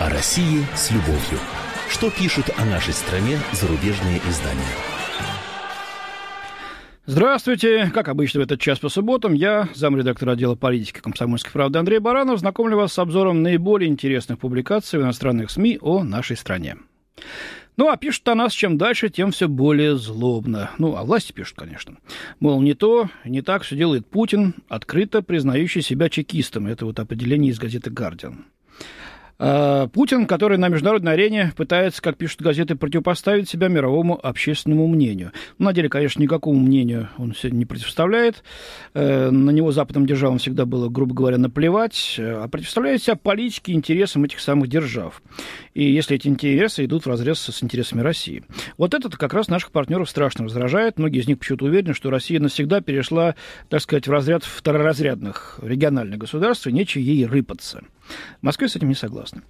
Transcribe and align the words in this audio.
О 0.00 0.08
России 0.10 0.64
с 0.74 0.90
любовью. 0.90 1.38
Что 1.88 2.10
пишут 2.10 2.46
о 2.56 2.64
нашей 2.64 2.92
стране 2.92 3.38
зарубежные 3.52 4.18
издания? 4.28 4.62
Здравствуйте. 7.06 7.90
Как 7.92 8.08
обычно 8.08 8.40
в 8.40 8.42
этот 8.44 8.60
час 8.60 8.78
по 8.78 8.88
субботам, 8.88 9.34
я, 9.34 9.68
замредактор 9.74 10.30
отдела 10.30 10.54
политики 10.54 11.00
комсомольской 11.00 11.52
правды 11.52 11.78
Андрей 11.78 11.98
Баранов, 11.98 12.38
знакомлю 12.38 12.76
вас 12.76 12.92
с 12.92 12.98
обзором 12.98 13.42
наиболее 13.42 13.90
интересных 13.90 14.38
публикаций 14.38 14.98
в 14.98 15.02
иностранных 15.02 15.50
СМИ 15.50 15.78
о 15.82 16.02
нашей 16.02 16.36
стране. 16.36 16.76
Ну, 17.76 17.88
а 17.88 17.96
пишут 17.96 18.28
о 18.28 18.34
нас 18.34 18.52
чем 18.52 18.78
дальше, 18.78 19.08
тем 19.08 19.32
все 19.32 19.48
более 19.48 19.96
злобно. 19.96 20.70
Ну, 20.78 20.94
а 20.96 21.04
власти 21.04 21.32
пишут, 21.32 21.56
конечно. 21.56 21.96
Мол, 22.38 22.60
не 22.62 22.74
то, 22.74 23.08
не 23.24 23.42
так 23.42 23.62
все 23.62 23.76
делает 23.76 24.06
Путин, 24.06 24.54
открыто 24.68 25.22
признающий 25.22 25.82
себя 25.82 26.08
чекистом. 26.08 26.68
Это 26.68 26.86
вот 26.86 27.00
определение 27.00 27.50
из 27.50 27.58
газеты 27.58 27.90
«Гардиан». 27.90 28.44
А, 29.38 29.88
Путин, 29.88 30.26
который 30.26 30.58
на 30.58 30.68
международной 30.68 31.12
арене 31.12 31.52
пытается, 31.56 32.00
как 32.00 32.16
пишут 32.16 32.42
газеты, 32.42 32.76
противопоставить 32.76 33.48
себя 33.48 33.68
мировому 33.68 34.18
общественному 34.24 34.86
мнению. 34.86 35.32
На 35.58 35.72
деле, 35.72 35.88
конечно, 35.88 36.22
никакому 36.22 36.58
мнению 36.60 37.08
он 37.18 37.34
сегодня 37.34 37.58
не 37.58 37.66
противоставляет. 37.66 38.44
Э, 38.94 39.30
на 39.30 39.50
него 39.50 39.72
западным 39.72 40.06
державам 40.06 40.38
всегда 40.38 40.66
было, 40.66 40.88
грубо 40.88 41.14
говоря, 41.14 41.38
наплевать, 41.38 42.16
а 42.18 42.46
противоставляет 42.48 43.02
себя 43.02 43.16
политике 43.16 43.72
и 43.72 43.74
интересам 43.74 44.24
этих 44.24 44.40
самых 44.40 44.68
держав. 44.68 45.22
И 45.74 45.90
если 45.90 46.16
эти 46.16 46.28
интересы 46.28 46.84
идут 46.84 47.04
в 47.04 47.08
разрез 47.08 47.40
с 47.40 47.62
интересами 47.62 48.00
России. 48.00 48.44
Вот 48.78 48.94
это 48.94 49.10
как 49.10 49.34
раз 49.34 49.48
наших 49.48 49.72
партнеров 49.72 50.08
страшно 50.08 50.44
раздражает. 50.44 50.98
Многие 50.98 51.20
из 51.20 51.26
них 51.26 51.38
почему-то 51.38 51.64
уверены, 51.64 51.94
что 51.94 52.10
Россия 52.10 52.38
навсегда 52.40 52.80
перешла, 52.80 53.34
так 53.68 53.80
сказать, 53.80 54.06
в 54.06 54.12
разряд 54.12 54.44
второразрядных 54.44 55.58
региональных 55.62 56.18
государств, 56.18 56.66
и 56.66 56.72
нечего 56.72 57.02
ей 57.02 57.26
рыпаться. 57.26 57.82
В 58.40 58.42
Москве 58.42 58.68
с 58.68 58.76
этим 58.76 58.88
не 58.88 58.94
согласны. 58.94 59.42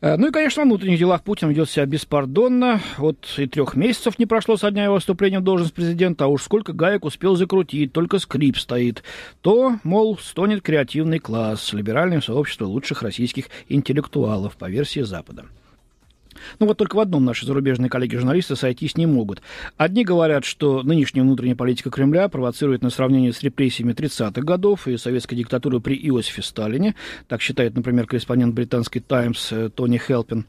Э, 0.00 0.16
ну 0.16 0.28
и, 0.28 0.30
конечно, 0.30 0.62
в 0.62 0.66
внутренних 0.66 0.98
делах 0.98 1.22
Путин 1.22 1.48
ведет 1.48 1.70
себя 1.70 1.86
беспардонно. 1.86 2.80
Вот 2.98 3.26
и 3.38 3.46
трех 3.46 3.76
месяцев 3.76 4.18
не 4.18 4.26
прошло 4.26 4.56
со 4.56 4.70
дня 4.70 4.84
его 4.84 4.98
вступления 4.98 5.40
в 5.40 5.44
должность 5.44 5.74
президента, 5.74 6.24
а 6.24 6.28
уж 6.28 6.42
сколько 6.42 6.72
гаек 6.72 7.04
успел 7.04 7.36
закрутить, 7.36 7.92
только 7.92 8.18
скрип 8.18 8.58
стоит. 8.58 9.02
То, 9.40 9.76
мол, 9.84 10.18
стонет 10.18 10.62
креативный 10.62 11.18
класс, 11.18 11.72
либеральное 11.72 12.20
сообщество 12.20 12.66
лучших 12.66 13.02
российских 13.02 13.46
интеллектуалов 13.68 14.56
по 14.56 14.68
версии 14.68 15.00
Запада. 15.00 15.46
Ну 16.58 16.66
вот 16.66 16.76
только 16.76 16.96
в 16.96 17.00
одном 17.00 17.24
наши 17.24 17.46
зарубежные 17.46 17.90
коллеги-журналисты 17.90 18.56
сойтись 18.56 18.96
не 18.96 19.06
могут. 19.06 19.42
Одни 19.76 20.04
говорят, 20.04 20.44
что 20.44 20.82
нынешняя 20.82 21.24
внутренняя 21.24 21.56
политика 21.56 21.90
Кремля 21.90 22.28
провоцирует 22.28 22.82
на 22.82 22.90
сравнение 22.90 23.32
с 23.32 23.42
репрессиями 23.42 23.92
30-х 23.92 24.42
годов 24.42 24.88
и 24.88 24.96
советской 24.96 25.36
диктатурой 25.36 25.80
при 25.80 25.96
Иосифе 25.96 26.42
Сталине. 26.42 26.94
Так 27.28 27.42
считает, 27.42 27.74
например, 27.74 28.06
корреспондент 28.06 28.54
британской 28.54 29.00
«Таймс» 29.00 29.52
э, 29.52 29.70
Тони 29.70 29.98
Хелпин. 29.98 30.46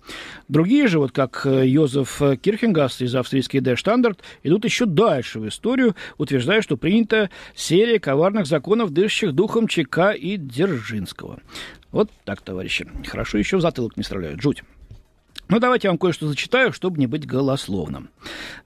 Другие 0.47 0.87
же, 0.87 0.99
вот 0.99 1.11
как 1.11 1.45
э, 1.45 1.67
Йозеф 1.67 2.21
Кирхенгаст 2.41 3.01
из 3.01 3.15
австрийской 3.15 3.59
«Der 3.59 3.75
Standard», 3.75 4.17
идут 4.43 4.65
еще 4.65 4.85
дальше 4.85 5.39
в 5.39 5.47
историю, 5.47 5.95
утверждая, 6.17 6.61
что 6.61 6.77
принята 6.77 7.29
серия 7.55 7.99
коварных 7.99 8.47
законов, 8.47 8.91
дышащих 8.91 9.33
духом 9.33 9.67
ЧК 9.67 10.11
и 10.11 10.37
Дзержинского. 10.37 11.39
Вот 11.91 12.09
так, 12.25 12.41
товарищи. 12.41 12.87
Хорошо 13.05 13.37
еще 13.37 13.57
в 13.57 13.61
затылок 13.61 13.97
не 13.97 14.03
стреляют. 14.03 14.41
Жуть. 14.41 14.63
Ну, 15.49 15.59
давайте 15.59 15.87
я 15.87 15.91
вам 15.91 15.97
кое-что 15.97 16.27
зачитаю, 16.27 16.73
чтобы 16.73 16.99
не 16.99 17.07
быть 17.07 17.25
голословным. 17.25 18.09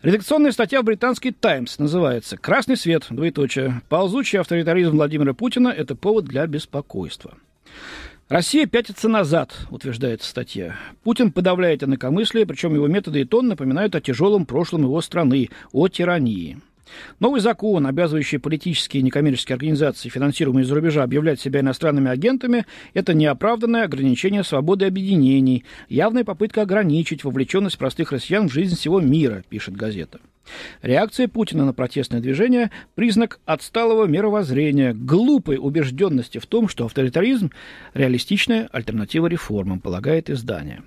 Редакционная 0.02 0.52
статья 0.52 0.82
в 0.82 0.86
британский 0.86 1.32
«Таймс» 1.32 1.78
называется 1.78 2.38
«Красный 2.38 2.76
свет, 2.76 3.06
двоеточие. 3.10 3.82
Ползучий 3.88 4.40
авторитаризм 4.40 4.92
Владимира 4.92 5.34
Путина– 5.34 5.68
это 5.78 5.96
повод 5.96 6.26
для 6.26 6.48
беспокойства». 6.48 7.36
Россия 8.30 8.66
пятится 8.66 9.10
назад, 9.10 9.54
утверждает 9.72 10.24
статья. 10.24 10.78
Путин 11.04 11.34
подавляет 11.34 11.84
инакомыслие, 11.84 12.46
причем 12.46 12.74
его 12.74 12.88
методы 12.88 13.20
и 13.20 13.26
тон 13.26 13.50
напоминают 13.50 13.94
о 13.94 14.00
тяжелом 14.00 14.46
прошлом 14.46 14.84
его 14.84 15.02
страны, 15.02 15.50
о 15.74 15.90
тирании. 15.90 16.62
Новый 17.20 17.42
закон, 17.42 17.88
обязывающий 17.88 18.40
политические 18.40 19.02
и 19.02 19.04
некоммерческие 19.04 19.56
организации, 19.56 20.10
финансируемые 20.10 20.64
из-за 20.64 20.76
рубежа, 20.76 21.04
объявлять 21.04 21.40
себя 21.40 21.62
иностранными 21.62 22.10
агентами, 22.10 22.66
это 22.94 23.14
неоправданное 23.14 23.84
ограничение 23.84 24.44
свободы 24.44 24.86
объединений, 24.86 25.66
явная 25.90 26.24
попытка 26.24 26.64
ограничить 26.64 27.24
вовлеченность 27.24 27.78
простых 27.78 28.12
россиян 28.12 28.50
в 28.50 28.54
жизнь 28.54 28.76
всего 28.76 29.00
мира, 29.00 29.44
пишет 29.50 29.76
газета. 29.76 30.20
Реакция 30.82 31.28
Путина 31.28 31.66
на 31.66 31.74
протестное 31.74 32.20
движение– 32.20 32.72
признак 32.96 33.40
отсталого 33.46 34.06
мировоззрения, 34.06 34.94
глупой 34.94 35.58
убежденности 35.58 36.40
в 36.40 36.46
том, 36.46 36.68
что 36.68 36.86
авторитаризм– 36.86 37.52
реалистичная 37.94 38.68
альтернатива 38.72 39.28
реформам, 39.28 39.80
полагает 39.80 40.30
издание. 40.30 40.84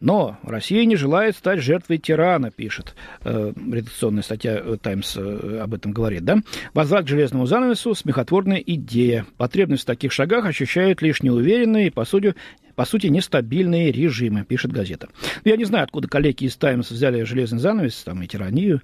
Но 0.00 0.38
Россия 0.42 0.84
не 0.84 0.96
желает 0.96 1.36
стать 1.36 1.60
жертвой 1.60 1.98
тирана, 1.98 2.50
пишет 2.50 2.94
э, 3.24 3.52
редакционная 3.56 4.22
статья 4.22 4.60
«Таймс» 4.82 5.16
э, 5.16 5.60
об 5.62 5.74
этом 5.74 5.92
говорит. 5.92 6.24
Да? 6.24 6.38
Возврат 6.74 7.04
к 7.04 7.08
железному 7.08 7.46
занавесу– 7.46 7.94
смехотворная 7.94 8.62
идея. 8.64 9.26
Потребность 9.36 9.84
в 9.84 9.86
таких 9.86 10.12
шагах 10.12 10.44
ощущают 10.44 11.02
лишь 11.02 11.22
неуверенные 11.22 11.88
и, 11.88 11.90
по 11.90 12.04
сути, 12.04 12.34
по 12.74 12.84
сути, 12.84 13.06
нестабильные 13.08 13.92
режимы, 13.92 14.44
пишет 14.44 14.72
газета. 14.72 15.08
Ну, 15.44 15.50
я 15.50 15.56
не 15.56 15.64
знаю, 15.64 15.84
откуда 15.84 16.08
коллеги 16.08 16.44
из 16.44 16.56
«Таймс» 16.56 16.90
взяли 16.90 17.22
железный 17.22 17.58
занавес 17.58 18.02
там, 18.04 18.22
и 18.22 18.26
тиранию. 18.26 18.82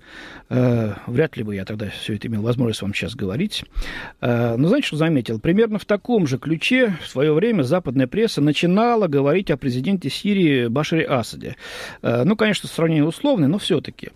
Э, 0.48 0.94
вряд 1.06 1.36
ли 1.36 1.42
бы 1.42 1.54
я 1.54 1.64
тогда 1.64 1.88
все 1.88 2.14
это 2.16 2.28
имел 2.28 2.42
возможность 2.42 2.82
вам 2.82 2.94
сейчас 2.94 3.14
говорить. 3.14 3.64
Э, 4.20 4.56
но 4.56 4.68
знаете, 4.68 4.88
что 4.88 4.96
заметил? 4.96 5.40
Примерно 5.40 5.78
в 5.78 5.84
таком 5.84 6.26
же 6.26 6.38
ключе 6.38 6.96
в 7.02 7.08
свое 7.08 7.32
время 7.32 7.62
западная 7.62 8.06
пресса 8.06 8.40
начинала 8.40 9.06
говорить 9.06 9.50
о 9.50 9.56
президенте 9.56 10.10
Сирии 10.10 10.66
Башаре 10.68 11.04
Асаде. 11.04 11.56
Э, 12.02 12.24
ну, 12.24 12.36
конечно, 12.36 12.68
сравнение 12.68 13.04
условное, 13.04 13.48
но 13.48 13.58
все-таки. 13.58 14.10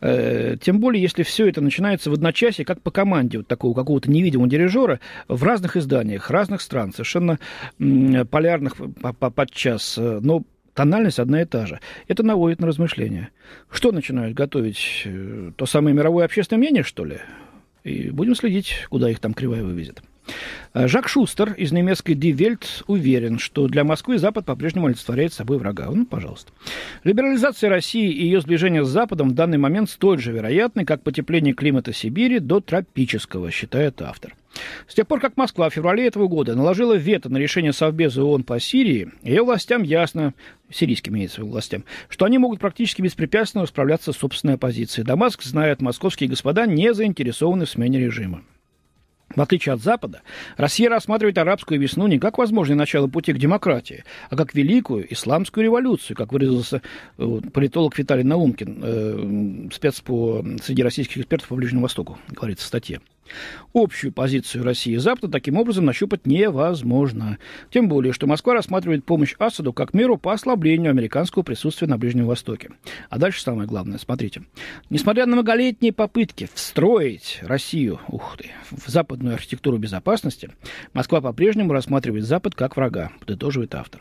Э, 0.00 0.56
тем 0.60 0.80
более, 0.80 1.02
если 1.02 1.22
все 1.22 1.48
это 1.48 1.60
начинается 1.60 2.10
в 2.10 2.14
одночасье, 2.14 2.64
как 2.64 2.80
по 2.82 2.90
команде 2.90 3.38
вот 3.38 3.46
такого 3.46 3.74
какого-то 3.74 4.10
невидимого 4.10 4.48
дирижера 4.48 5.00
в 5.28 5.42
разных 5.42 5.76
изданиях, 5.76 6.30
разных 6.30 6.60
стран, 6.60 6.92
совершенно 6.92 7.38
полярных 8.30 8.76
подчас, 9.18 9.96
э, 9.98 10.20
но 10.22 10.44
тональность 10.74 11.18
одна 11.18 11.42
и 11.42 11.44
та 11.44 11.66
же. 11.66 11.80
Это 12.06 12.22
наводит 12.22 12.60
на 12.60 12.66
размышления. 12.66 13.30
Что 13.70 13.92
начинают 13.92 14.34
готовить? 14.34 15.06
То 15.56 15.66
самое 15.66 15.94
мировое 15.94 16.24
общественное 16.24 16.60
мнение, 16.60 16.82
что 16.82 17.04
ли? 17.04 17.18
И 17.84 18.10
будем 18.10 18.34
следить, 18.34 18.86
куда 18.90 19.10
их 19.10 19.20
там 19.20 19.32
кривая 19.32 19.62
вывезет. 19.62 20.02
Э, 20.74 20.88
Жак 20.88 21.08
Шустер 21.08 21.52
из 21.52 21.72
немецкой 21.72 22.14
Die 22.14 22.32
Welt 22.32 22.84
уверен, 22.86 23.38
что 23.38 23.68
для 23.68 23.84
Москвы 23.84 24.18
Запад 24.18 24.44
по-прежнему 24.44 24.86
олицетворяет 24.86 25.32
собой 25.32 25.58
врага. 25.58 25.88
Ну, 25.92 26.04
пожалуйста. 26.04 26.52
Либерализация 27.04 27.70
России 27.70 28.10
и 28.10 28.24
ее 28.24 28.40
сближение 28.40 28.84
с 28.84 28.88
Западом 28.88 29.30
в 29.30 29.34
данный 29.34 29.58
момент 29.58 29.90
столь 29.90 30.18
же 30.18 30.32
вероятны, 30.32 30.84
как 30.84 31.02
потепление 31.02 31.54
климата 31.54 31.92
Сибири 31.92 32.38
до 32.38 32.60
тропического, 32.60 33.50
считает 33.50 34.02
автор. 34.02 34.34
С 34.88 34.94
тех 34.94 35.06
пор, 35.06 35.20
как 35.20 35.36
Москва 35.36 35.68
в 35.68 35.74
феврале 35.74 36.06
этого 36.06 36.28
года 36.28 36.54
наложила 36.54 36.94
вето 36.94 37.28
на 37.28 37.38
решение 37.38 37.72
Совбеза 37.72 38.22
ООН 38.22 38.44
по 38.44 38.60
Сирии, 38.60 39.10
ее 39.22 39.42
властям 39.42 39.82
ясно, 39.82 40.34
сирийским 40.70 41.14
имеется 41.14 41.44
властям, 41.44 41.84
что 42.08 42.24
они 42.24 42.38
могут 42.38 42.60
практически 42.60 43.02
беспрепятственно 43.02 43.66
справляться 43.66 44.12
с 44.12 44.16
собственной 44.16 44.54
оппозицией. 44.54 45.06
Дамаск 45.06 45.42
знает, 45.42 45.80
московские 45.80 46.28
господа 46.28 46.66
не 46.66 46.92
заинтересованы 46.94 47.64
в 47.64 47.70
смене 47.70 47.98
режима. 47.98 48.42
В 49.34 49.40
отличие 49.40 49.72
от 49.74 49.82
Запада, 49.82 50.22
Россия 50.56 50.88
рассматривает 50.88 51.36
арабскую 51.36 51.80
весну 51.80 52.06
не 52.06 52.18
как 52.18 52.38
возможное 52.38 52.76
начало 52.76 53.08
пути 53.08 53.32
к 53.32 53.38
демократии, 53.38 54.04
а 54.30 54.36
как 54.36 54.54
великую 54.54 55.12
исламскую 55.12 55.64
революцию, 55.64 56.16
как 56.16 56.32
выразился 56.32 56.80
э, 57.18 57.40
политолог 57.52 57.98
Виталий 57.98 58.22
Наумкин, 58.22 58.80
э, 58.82 59.68
спец 59.74 60.00
по, 60.00 60.44
среди 60.62 60.82
российских 60.82 61.18
экспертов 61.18 61.48
по 61.48 61.56
Ближнему 61.56 61.82
Востоку, 61.82 62.18
говорится 62.28 62.64
в 62.64 62.68
статье. 62.68 63.00
Общую 63.74 64.12
позицию 64.12 64.64
России 64.64 64.94
и 64.94 64.98
Запада 64.98 65.28
таким 65.28 65.56
образом 65.56 65.84
нащупать 65.84 66.26
невозможно. 66.26 67.38
Тем 67.70 67.88
более, 67.88 68.12
что 68.12 68.26
Москва 68.26 68.54
рассматривает 68.54 69.04
помощь 69.04 69.34
Асаду 69.38 69.72
как 69.72 69.94
меру 69.94 70.16
по 70.16 70.32
ослаблению 70.32 70.90
американского 70.90 71.42
присутствия 71.42 71.88
на 71.88 71.98
Ближнем 71.98 72.26
Востоке. 72.26 72.70
А 73.10 73.18
дальше 73.18 73.42
самое 73.42 73.68
главное, 73.68 73.98
смотрите. 73.98 74.42
Несмотря 74.90 75.26
на 75.26 75.36
многолетние 75.36 75.92
попытки 75.92 76.48
встроить 76.54 77.38
Россию 77.42 78.00
ух 78.08 78.36
ты, 78.38 78.50
в 78.70 78.88
западную 78.88 79.34
архитектуру 79.34 79.78
безопасности, 79.78 80.50
Москва 80.92 81.20
по-прежнему 81.20 81.72
рассматривает 81.72 82.24
Запад 82.24 82.54
как 82.54 82.76
врага, 82.76 83.12
подытоживает 83.20 83.74
автор. 83.74 84.00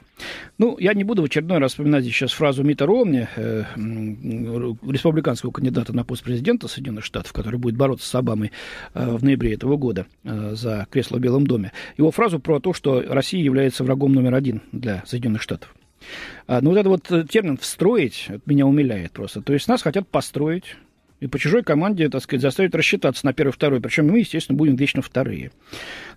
Ну, 0.57 0.77
я 0.79 0.93
не 0.93 1.03
буду 1.03 1.21
в 1.21 1.25
очередной 1.25 1.57
раз 1.57 1.71
вспоминать 1.71 2.05
сейчас 2.05 2.31
фразу 2.31 2.63
Мита 2.63 2.85
Ромни, 2.85 3.27
э, 3.35 3.63
республиканского 3.75 5.51
кандидата 5.51 5.93
на 5.93 6.03
пост 6.03 6.23
президента 6.23 6.67
Соединенных 6.67 7.03
Штатов, 7.03 7.33
который 7.33 7.59
будет 7.59 7.75
бороться 7.75 8.07
с 8.07 8.15
Обамой 8.15 8.51
э, 8.93 9.14
в 9.17 9.23
ноябре 9.23 9.53
этого 9.53 9.77
года 9.77 10.05
э, 10.23 10.51
за 10.55 10.87
кресло 10.89 11.17
в 11.17 11.19
Белом 11.19 11.47
доме, 11.47 11.71
его 11.97 12.11
фразу 12.11 12.39
про 12.39 12.59
то, 12.59 12.73
что 12.73 13.03
Россия 13.07 13.43
является 13.43 13.83
врагом 13.83 14.13
номер 14.13 14.35
один 14.35 14.61
для 14.71 15.03
Соединенных 15.05 15.41
Штатов. 15.41 15.73
А, 16.47 16.61
ну, 16.61 16.71
вот 16.71 16.77
этот 16.77 17.09
вот 17.09 17.29
термин 17.29 17.57
«встроить» 17.57 18.27
меня 18.45 18.67
умиляет 18.67 19.11
просто. 19.11 19.41
То 19.41 19.53
есть 19.53 19.67
нас 19.67 19.81
хотят 19.81 20.07
построить, 20.07 20.75
и 21.21 21.27
по 21.27 21.39
чужой 21.39 21.63
команде, 21.63 22.09
так 22.09 22.21
сказать, 22.21 22.41
заставить 22.41 22.75
рассчитаться 22.75 23.25
на 23.25 23.33
первый 23.33 23.51
второй. 23.51 23.79
Причем 23.79 24.07
мы, 24.07 24.19
естественно, 24.19 24.57
будем 24.57 24.75
вечно 24.75 25.01
вторые. 25.01 25.51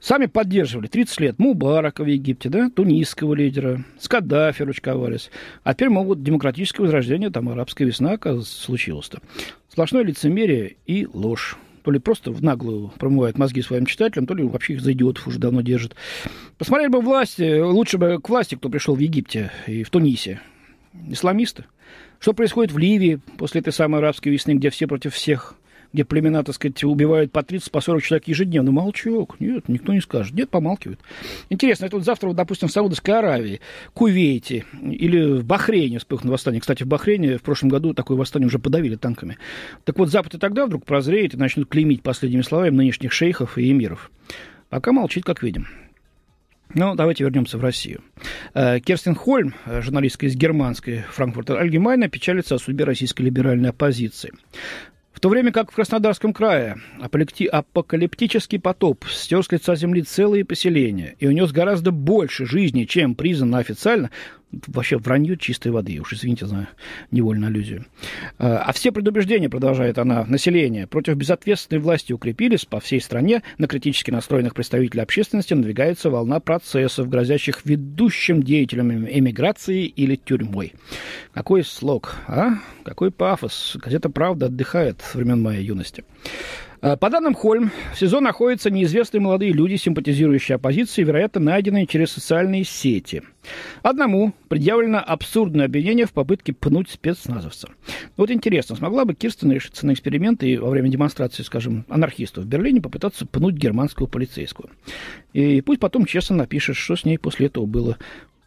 Сами 0.01 0.27
поддерживали 0.27 0.89
30 0.89 1.21
лет 1.21 1.39
Мубарака 1.39 2.03
в 2.03 2.07
Египте, 2.07 2.49
да, 2.49 2.69
тунисского 2.69 3.35
лидера, 3.35 3.85
с 3.99 4.09
Каддафи 4.09 4.63
ручковались. 4.63 5.31
А 5.63 5.75
теперь 5.75 5.91
могут 5.91 6.23
демократическое 6.23 6.83
возрождение, 6.83 7.31
там 7.31 7.49
арабская 7.49 7.85
весна 7.85 8.19
случилось-то. 8.43 9.21
Сплошное 9.69 10.03
лицемерие 10.03 10.77
и 10.87 11.07
ложь 11.13 11.57
то 11.89 11.93
ли 11.93 11.99
просто 11.99 12.33
в 12.33 12.43
наглую 12.43 12.93
промывают 12.99 13.39
мозги 13.39 13.63
своим 13.63 13.87
читателям, 13.87 14.27
то 14.27 14.35
ли 14.35 14.45
вообще 14.45 14.75
их 14.75 14.83
за 14.83 14.93
идиотов 14.93 15.27
уже 15.27 15.39
давно 15.39 15.63
держат. 15.63 15.97
Посмотрели 16.59 16.91
бы 16.91 17.01
власти, 17.01 17.63
лучше 17.63 17.97
бы 17.97 18.21
к 18.21 18.29
власти, 18.29 18.57
кто 18.57 18.69
пришел 18.69 18.95
в 18.95 18.99
Египте 18.99 19.51
и 19.67 19.85
в 19.85 19.89
Тунисе. 19.89 20.39
Исламисты. 21.09 21.65
Что 22.21 22.35
происходит 22.35 22.73
в 22.73 22.77
Ливии 22.77 23.21
после 23.39 23.63
этой 23.63 23.73
самой 23.73 24.01
арабской 24.01 24.29
весны, 24.29 24.53
где 24.57 24.69
все 24.69 24.87
против 24.87 25.15
всех, 25.15 25.55
где 25.93 26.05
племена, 26.05 26.43
так 26.43 26.55
сказать, 26.55 26.83
убивают 26.85 27.33
по 27.33 27.43
30, 27.43 27.71
по 27.71 27.81
40 27.81 28.03
человек 28.03 28.29
ежедневно? 28.29 28.71
Молчок. 28.71 29.41
Нет, 29.41 29.69
никто 29.69 29.93
не 29.93 30.01
скажет. 30.01 30.35
Нет, 30.35 30.51
помалкивают. 30.51 31.01
Интересно, 31.51 31.87
это 31.87 31.97
вот 31.97 32.05
завтра, 32.05 32.33
допустим, 32.33 32.69
в 32.69 32.73
Саудовской 32.73 33.19
Аравии, 33.19 33.61
Кувейте 33.95 34.65
или 34.83 35.39
в 35.39 35.45
Бахрейне 35.45 35.99
вспыхнет 35.99 36.31
восстание. 36.31 36.61
Кстати, 36.61 36.83
в 36.83 36.87
Бахрейне 36.87 37.39
в 37.39 37.43
прошлом 37.43 37.71
году 37.71 37.95
такое 37.95 38.17
восстание 38.17 38.47
уже 38.47 38.59
подавили 38.59 38.97
танками. 38.97 39.39
Так 39.85 39.99
вот, 39.99 40.11
Запад 40.11 40.35
и 40.35 40.39
тогда 40.39 40.67
вдруг 40.67 40.85
прозреет 40.85 41.35
и 41.35 41.37
начнут 41.37 41.69
клеймить 41.69 42.03
последними 42.03 42.43
словами 42.43 42.77
нынешних 42.77 43.13
шейхов 43.13 43.59
и 43.59 43.71
эмиров. 43.71 44.11
Пока 44.69 44.93
молчит, 44.93 45.25
как 45.25 45.43
видим. 45.43 45.67
Ну, 46.75 46.95
давайте 46.95 47.25
вернемся 47.25 47.57
в 47.57 47.63
Россию. 47.63 48.03
Э, 48.53 48.79
Керстин 48.81 49.15
Хольм, 49.15 49.55
э, 49.65 49.81
журналистка 49.81 50.27
из 50.27 50.37
германской 50.37 51.05
Франкфурта 51.11 51.59
Альгемайна, 51.59 52.09
печалится 52.09 52.57
о 52.57 52.59
судьбе 52.59 52.85
российской 52.85 53.23
либеральной 53.23 53.71
оппозиции. 53.71 54.33
В 55.19 55.21
то 55.21 55.31
время 55.31 55.51
как 55.51 55.73
в 55.73 55.75
Краснодарском 55.75 56.33
крае 56.33 56.77
апокалиптический 57.01 58.61
потоп 58.61 59.05
стер 59.09 59.43
с 59.43 59.51
лица 59.51 59.75
земли 59.75 60.03
целые 60.03 60.45
поселения 60.45 61.17
и 61.19 61.27
унес 61.27 61.51
гораздо 61.51 61.91
больше 61.91 62.47
жизни, 62.47 62.85
чем 62.85 63.17
признано 63.17 63.59
официально, 63.59 64.13
вообще 64.67 64.97
вранье 64.97 65.37
чистой 65.37 65.73
воды, 65.73 65.99
уж 66.01 66.13
извините 66.13 66.47
за 66.47 66.69
невольную 67.11 67.49
аллюзию. 67.49 67.85
А, 68.39 68.59
а 68.59 68.73
все 68.73 68.93
предубеждения, 68.93 69.49
продолжает 69.49 69.99
она, 69.99 70.25
населения 70.25 70.87
против 70.87 71.17
безответственной 71.17 71.81
власти 71.81 72.13
укрепились 72.13 72.65
по 72.65 72.81
всей 72.81 73.01
стране, 73.01 73.43
на 73.59 73.67
критически 73.67 74.11
настроенных 74.11 74.55
представителей 74.55 75.03
общественности 75.03 75.55
надвигается 75.55 76.11
волна 76.11 76.41
процессов, 76.41 77.09
грозящих 77.09 77.65
ведущим 77.65 78.43
деятелям 78.43 78.91
эмиграции 79.09 79.85
или 79.85 80.17
тюрьмой. 80.17 80.75
Какой 81.33 81.65
слог, 81.65 82.17
а? 82.27 82.55
Какой 82.85 83.11
пафос. 83.11 83.77
Газета 83.83 84.09
«Правда» 84.09 84.47
отдыхает 84.47 85.03
времен 85.15 85.43
моей 85.43 85.65
юности. 85.65 86.05
Э, 86.81 86.97
по 86.97 87.11
данным 87.11 87.35
Хольм, 87.35 87.71
в 87.93 87.99
СИЗО 87.99 88.21
находятся 88.21 88.71
неизвестные 88.71 89.21
молодые 89.21 89.53
люди, 89.53 89.77
симпатизирующие 89.77 90.57
оппозиции, 90.57 91.03
вероятно, 91.03 91.41
найденные 91.41 91.87
через 91.87 92.13
социальные 92.13 92.65
сети. 92.65 93.23
Одному 93.83 94.35
предъявлено 94.49 95.03
абсурдное 95.05 95.67
обвинение 95.67 96.07
в 96.07 96.13
попытке 96.13 96.53
пнуть 96.53 96.91
спецназовца. 96.91 97.69
Вот 98.17 98.31
интересно, 98.31 98.77
смогла 98.77 99.05
бы 99.05 99.15
Кирстен 99.15 99.51
решиться 99.51 99.87
на 99.87 99.93
эксперимент 99.93 100.43
и 100.43 100.57
во 100.57 100.71
время 100.71 100.89
демонстрации, 100.89 101.43
скажем, 101.43 101.85
анархистов 101.89 102.45
в 102.45 102.47
Берлине 102.47 102.81
попытаться 102.81 103.27
пнуть 103.27 103.55
германского 103.55 104.07
полицейского? 104.07 104.71
И 105.33 105.61
пусть 105.61 105.81
потом 105.81 106.05
честно 106.05 106.37
напишет, 106.37 106.77
что 106.77 106.97
с 106.97 107.05
ней 107.05 107.19
после 107.19 107.47
этого 107.47 107.67
было 107.67 107.97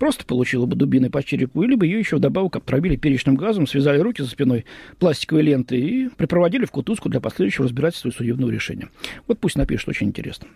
просто 0.01 0.25
получила 0.25 0.65
бы 0.65 0.75
дубиной 0.75 1.11
по 1.11 1.21
черепу, 1.21 1.61
или 1.61 1.75
бы 1.75 1.85
ее 1.85 1.99
еще 1.99 2.15
вдобавок 2.15 2.55
обтравили 2.55 2.95
перечным 2.95 3.35
газом, 3.35 3.67
связали 3.67 3.99
руки 3.99 4.23
за 4.23 4.29
спиной 4.29 4.65
пластиковой 4.97 5.43
лентой 5.43 5.79
и 5.79 6.09
припроводили 6.09 6.65
в 6.65 6.71
кутузку 6.71 7.07
для 7.07 7.19
последующего 7.19 7.65
разбирательства 7.65 8.09
и 8.09 8.11
судебного 8.11 8.49
решения. 8.49 8.89
Вот 9.27 9.37
пусть 9.37 9.57
напишет, 9.57 9.89
очень 9.89 10.07
интересно. 10.07 10.47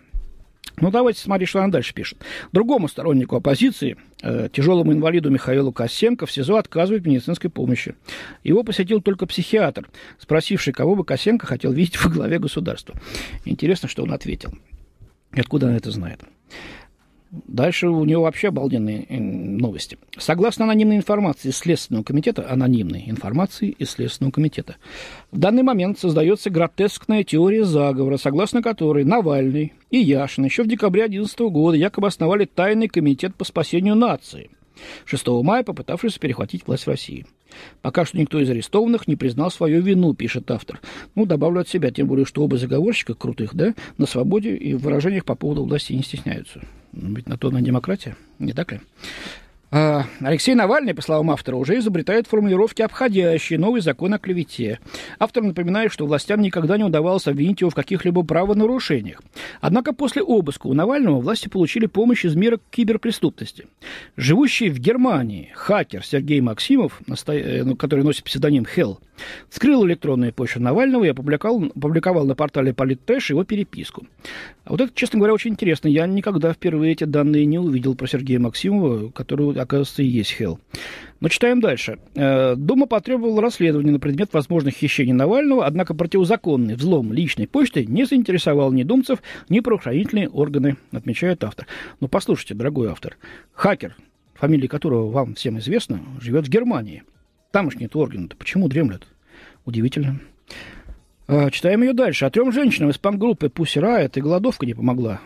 Ну, 0.80 0.90
давайте 0.90 1.20
смотреть, 1.20 1.48
что 1.48 1.60
она 1.60 1.68
дальше 1.68 1.94
пишет. 1.94 2.18
Другому 2.50 2.88
стороннику 2.88 3.36
оппозиции, 3.36 3.96
э, 4.20 4.48
тяжелому 4.52 4.92
инвалиду 4.92 5.30
Михаилу 5.30 5.70
Косенко, 5.70 6.26
в 6.26 6.32
СИЗО 6.32 6.56
отказывают 6.56 7.06
медицинской 7.06 7.48
помощи. 7.48 7.94
Его 8.42 8.64
посетил 8.64 9.00
только 9.00 9.26
психиатр, 9.26 9.88
спросивший, 10.18 10.72
кого 10.72 10.96
бы 10.96 11.04
Косенко 11.04 11.46
хотел 11.46 11.70
видеть 11.70 12.02
во 12.02 12.10
главе 12.10 12.40
государства. 12.40 12.96
Интересно, 13.44 13.88
что 13.88 14.02
он 14.02 14.10
ответил. 14.10 14.52
И 15.34 15.38
откуда 15.38 15.66
он 15.66 15.74
это 15.74 15.92
знает. 15.92 16.18
Дальше 17.30 17.88
у 17.88 18.04
него 18.04 18.22
вообще 18.22 18.48
обалденные 18.48 19.04
э, 19.08 19.18
новости. 19.18 19.98
Согласно 20.16 20.64
анонимной 20.64 20.96
информации 20.96 21.50
Следственного 21.50 22.04
комитета, 22.04 22.48
анонимной 22.48 23.04
информации 23.08 23.70
из 23.70 23.90
Следственного 23.90 24.32
комитета, 24.32 24.76
в 25.32 25.38
данный 25.38 25.64
момент 25.64 25.98
создается 25.98 26.50
гротескная 26.50 27.24
теория 27.24 27.64
заговора, 27.64 28.16
согласно 28.16 28.62
которой 28.62 29.04
Навальный 29.04 29.72
и 29.90 29.98
Яшин 29.98 30.44
еще 30.44 30.62
в 30.62 30.68
декабре 30.68 31.08
2011 31.08 31.40
года 31.52 31.76
якобы 31.76 32.06
основали 32.06 32.44
тайный 32.44 32.88
комитет 32.88 33.34
по 33.34 33.44
спасению 33.44 33.96
нации, 33.96 34.50
6 35.04 35.26
мая 35.42 35.64
попытавшись 35.64 36.18
перехватить 36.18 36.66
власть 36.66 36.86
России. 36.86 37.26
Пока 37.82 38.04
что 38.04 38.18
никто 38.18 38.40
из 38.40 38.50
арестованных 38.50 39.08
не 39.08 39.16
признал 39.16 39.50
свою 39.50 39.82
вину, 39.82 40.14
пишет 40.14 40.50
автор. 40.50 40.80
Ну, 41.14 41.26
добавлю 41.26 41.60
от 41.60 41.68
себя, 41.68 41.90
тем 41.90 42.06
более, 42.08 42.26
что 42.26 42.42
оба 42.42 42.56
заговорщика 42.56 43.14
крутых, 43.14 43.54
да, 43.54 43.74
на 43.98 44.06
свободе 44.06 44.54
и 44.54 44.74
в 44.74 44.82
выражениях 44.82 45.24
по 45.24 45.34
поводу 45.34 45.64
власти 45.64 45.92
не 45.92 46.02
стесняются. 46.02 46.60
Ведь 46.92 47.28
на 47.28 47.36
то 47.36 47.50
на 47.50 47.60
демократия, 47.60 48.16
не 48.38 48.52
так 48.52 48.72
ли? 48.72 48.80
А, 49.78 50.06
Алексей 50.20 50.54
Навальный, 50.54 50.94
по 50.94 51.02
словам 51.02 51.30
автора, 51.30 51.56
уже 51.56 51.76
изобретает 51.76 52.26
формулировки, 52.26 52.80
обходящие 52.80 53.58
новый 53.58 53.82
закон 53.82 54.14
о 54.14 54.18
клевете. 54.18 54.80
Автор 55.18 55.42
напоминает, 55.42 55.92
что 55.92 56.06
властям 56.06 56.40
никогда 56.40 56.78
не 56.78 56.84
удавалось 56.84 57.26
обвинить 57.26 57.60
его 57.60 57.68
в 57.68 57.74
каких-либо 57.74 58.22
правонарушениях. 58.22 59.20
Однако 59.60 59.92
после 59.92 60.22
обыска 60.22 60.66
у 60.66 60.72
Навального 60.72 61.20
власти 61.20 61.48
получили 61.48 61.84
помощь 61.84 62.24
из 62.24 62.34
мира 62.36 62.58
киберпреступности. 62.70 63.66
Живущий 64.16 64.70
в 64.70 64.78
Германии 64.78 65.52
хакер 65.54 66.02
Сергей 66.02 66.40
Максимов, 66.40 67.02
э, 67.26 67.62
ну, 67.62 67.76
который 67.76 68.02
носит 68.02 68.24
псевдоним 68.24 68.64
Хелл, 68.64 68.98
вскрыл 69.50 69.86
электронную 69.86 70.32
почту 70.32 70.60
Навального 70.60 71.04
и 71.04 71.08
опубликовал, 71.08 71.64
опубликовал 71.64 72.24
на 72.24 72.34
портале 72.34 72.72
Политэш 72.72 73.28
его 73.28 73.44
переписку. 73.44 74.06
Вот 74.64 74.80
это, 74.80 74.90
честно 74.94 75.18
говоря, 75.18 75.34
очень 75.34 75.52
интересно. 75.52 75.88
Я 75.88 76.06
никогда 76.06 76.52
впервые 76.52 76.92
эти 76.92 77.04
данные 77.04 77.44
не 77.44 77.58
увидел 77.58 77.94
про 77.94 78.06
Сергея 78.06 78.40
Максимова, 78.40 79.10
который 79.10 79.60
оказывается, 79.66 80.02
и 80.02 80.06
есть 80.06 80.32
Хелл. 80.32 80.58
Но 81.20 81.28
читаем 81.28 81.60
дальше. 81.60 81.98
Э, 82.14 82.54
Дума 82.56 82.86
потребовала 82.86 83.40
расследования 83.40 83.90
на 83.90 84.00
предмет 84.00 84.32
возможных 84.32 84.74
хищений 84.74 85.12
Навального, 85.12 85.66
однако 85.66 85.94
противозаконный 85.94 86.74
взлом 86.74 87.12
личной 87.12 87.46
почты 87.46 87.86
не 87.86 88.04
заинтересовал 88.04 88.72
ни 88.72 88.82
думцев, 88.82 89.22
ни 89.48 89.60
правоохранительные 89.60 90.28
органы, 90.28 90.76
отмечает 90.92 91.44
автор. 91.44 91.66
Ну, 92.00 92.08
послушайте, 92.08 92.54
дорогой 92.54 92.88
автор, 92.88 93.16
хакер, 93.52 93.96
фамилия 94.34 94.68
которого 94.68 95.10
вам 95.10 95.34
всем 95.34 95.58
известна, 95.58 96.00
живет 96.20 96.46
в 96.46 96.50
Германии. 96.50 97.02
Тамошние 97.50 97.88
органы-то 97.92 98.36
почему 98.36 98.68
дремлют? 98.68 99.06
Удивительно. 99.64 100.20
Э, 101.28 101.50
читаем 101.50 101.82
ее 101.82 101.92
дальше. 101.92 102.26
А 102.26 102.30
трем 102.30 102.52
женщинам 102.52 102.90
из 102.90 102.98
панк-группы 102.98 103.46
Pussy 103.46 103.80
Riot 103.80 104.12
и 104.16 104.20
голодовка 104.20 104.66
не 104.66 104.74
помогла 104.74 105.20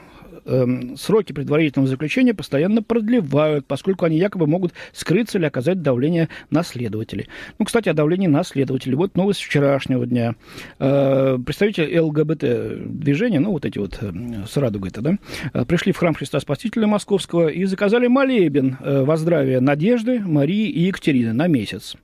э, 0.51 0.97
сроки 0.97 1.33
предварительного 1.33 1.89
заключения 1.89 2.35
постоянно 2.35 2.83
продлевают, 2.83 3.67
поскольку 3.67 4.05
они 4.05 4.19
якобы 4.19 4.47
могут 4.47 4.73
скрыться 4.93 5.39
или 5.39 5.47
оказать 5.47 5.83
давление 5.83 6.29
на 6.51 6.63
следователей. 6.63 7.29
Ну, 7.59 7.65
кстати, 7.65 7.89
о 7.89 7.95
давлении 7.95 8.27
на 8.27 8.45
следователей. 8.45 8.97
Вот 8.97 9.17
новость 9.17 9.41
вчерашнего 9.41 10.07
дня. 10.07 10.35
Э, 10.79 11.39
представители 11.45 11.99
ЛГБТ-движения, 11.99 13.41
ну, 13.41 13.53
вот 13.53 13.65
эти 13.65 13.79
вот 13.79 13.99
э, 14.01 14.13
с 14.49 14.57
радугой-то, 14.57 15.01
да, 15.01 15.19
э, 15.53 15.65
пришли 15.65 15.93
в 15.93 15.97
храм 15.97 16.15
Христа 16.15 16.41
Спасителя 16.41 16.87
Московского 16.87 17.49
и 17.49 17.65
заказали 17.65 18.07
молебен 18.07 18.77
э, 18.81 19.03
во 19.03 19.17
здравие 19.17 19.61
Надежды, 19.61 20.21
Марии 20.21 20.69
и 20.69 20.81
Екатерины 20.83 21.33
на 21.33 21.47
месяц. 21.47 21.97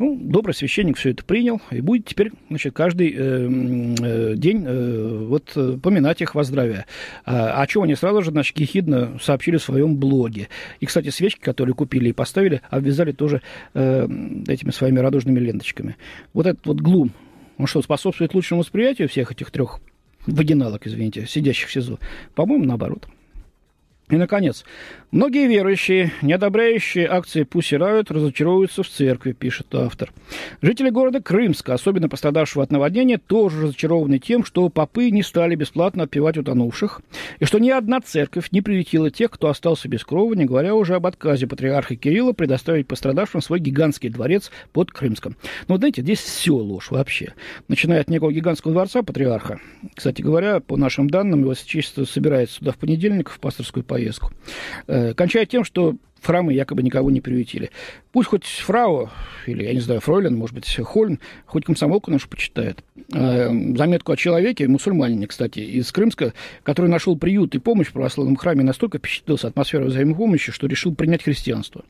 Ну, 0.00 0.16
добрый 0.18 0.54
священник 0.54 0.96
все 0.96 1.10
это 1.10 1.22
принял 1.22 1.60
и 1.70 1.82
будет 1.82 2.06
теперь, 2.06 2.32
значит, 2.48 2.72
каждый 2.72 3.12
э, 3.12 3.18
э, 3.18 4.34
день 4.34 4.64
э, 4.66 5.26
вот 5.28 5.52
э, 5.54 5.76
поминать 5.76 6.22
их 6.22 6.34
во 6.34 6.42
здравие. 6.42 6.86
А, 7.26 7.60
а 7.60 7.66
чего 7.66 7.82
они 7.82 7.94
сразу 7.96 8.22
же, 8.22 8.30
значит, 8.30 8.58
ехидно 8.58 9.18
сообщили 9.20 9.58
в 9.58 9.62
своем 9.62 9.98
блоге. 9.98 10.48
И, 10.80 10.86
кстати, 10.86 11.10
свечки, 11.10 11.40
которые 11.40 11.74
купили 11.74 12.08
и 12.08 12.12
поставили, 12.14 12.62
обвязали 12.70 13.12
тоже 13.12 13.42
э, 13.74 14.08
этими 14.48 14.70
своими 14.70 15.00
радужными 15.00 15.38
ленточками. 15.38 15.96
Вот 16.32 16.46
этот 16.46 16.64
вот 16.64 16.80
глум, 16.80 17.12
он 17.58 17.66
что, 17.66 17.82
способствует 17.82 18.32
лучшему 18.32 18.62
восприятию 18.62 19.06
всех 19.06 19.32
этих 19.32 19.50
трех 19.50 19.80
вагиналок, 20.26 20.86
извините, 20.86 21.26
сидящих 21.26 21.68
в 21.68 21.72
СИЗО? 21.72 21.98
По-моему, 22.34 22.64
наоборот. 22.64 23.06
И, 24.10 24.16
наконец, 24.16 24.64
многие 25.12 25.46
верующие, 25.46 26.12
не 26.20 26.32
одобряющие 26.32 27.06
акции 27.06 27.44
Pussy 27.44 27.78
Riot, 27.78 28.12
разочаровываются 28.12 28.82
в 28.82 28.88
церкви, 28.88 29.32
пишет 29.32 29.72
автор. 29.72 30.12
Жители 30.62 30.90
города 30.90 31.22
Крымска, 31.22 31.74
особенно 31.74 32.08
пострадавшего 32.08 32.64
от 32.64 32.72
наводнения, 32.72 33.18
тоже 33.18 33.62
разочарованы 33.62 34.18
тем, 34.18 34.44
что 34.44 34.68
попы 34.68 35.10
не 35.10 35.22
стали 35.22 35.54
бесплатно 35.54 36.04
отпевать 36.04 36.38
утонувших, 36.38 37.02
и 37.38 37.44
что 37.44 37.60
ни 37.60 37.70
одна 37.70 38.00
церковь 38.00 38.50
не 38.50 38.62
приютила 38.62 39.12
тех, 39.12 39.30
кто 39.30 39.48
остался 39.48 39.88
без 39.88 40.04
крова, 40.04 40.34
не 40.34 40.44
говоря 40.44 40.74
уже 40.74 40.96
об 40.96 41.06
отказе 41.06 41.46
патриарха 41.46 41.94
Кирилла 41.94 42.32
предоставить 42.32 42.88
пострадавшим 42.88 43.40
свой 43.40 43.60
гигантский 43.60 44.08
дворец 44.08 44.50
под 44.72 44.90
Крымском. 44.90 45.36
Но, 45.68 45.76
знаете, 45.76 46.02
здесь 46.02 46.18
все 46.18 46.54
ложь 46.54 46.90
вообще. 46.90 47.34
Начиная 47.68 48.00
от 48.00 48.10
некого 48.10 48.32
гигантского 48.32 48.72
дворца 48.72 49.04
патриарха. 49.04 49.60
Кстати 49.94 50.20
говоря, 50.20 50.58
по 50.58 50.76
нашим 50.76 51.08
данным, 51.08 51.42
его 51.42 51.54
Святейшество 51.54 52.04
собирается 52.04 52.56
сюда 52.56 52.72
в 52.72 52.76
понедельник 52.76 53.30
в 53.30 53.38
пасторскую 53.38 53.84
поездку 53.84 53.99
поездку. 54.00 54.32
Э, 54.86 55.12
кончая 55.14 55.44
тем, 55.44 55.62
что 55.64 55.96
в 56.20 56.26
храмы 56.26 56.52
якобы 56.52 56.82
никого 56.82 57.10
не 57.10 57.20
приютили. 57.20 57.70
Пусть 58.12 58.28
хоть 58.28 58.44
фрау, 58.44 59.10
или, 59.46 59.64
я 59.64 59.74
не 59.74 59.80
знаю, 59.80 60.00
фройлен, 60.00 60.36
может 60.36 60.54
быть, 60.54 60.74
Хольн, 60.76 61.18
хоть 61.46 61.64
комсомолку 61.64 62.10
нашу 62.10 62.28
почитает. 62.28 62.82
Э, 63.12 63.50
заметку 63.76 64.12
о 64.12 64.16
человеке, 64.16 64.68
мусульманине, 64.68 65.26
кстати, 65.26 65.60
из 65.60 65.92
Крымска, 65.92 66.32
который 66.62 66.90
нашел 66.90 67.16
приют 67.16 67.54
и 67.54 67.58
помощь 67.58 67.88
в 67.88 67.92
православном 67.92 68.36
храме, 68.36 68.64
настолько 68.64 68.98
впечатлился 68.98 69.48
атмосферой 69.48 69.88
взаимопомощи, 69.88 70.52
что 70.52 70.66
решил 70.66 70.94
принять 70.94 71.22
христианство. 71.22 71.84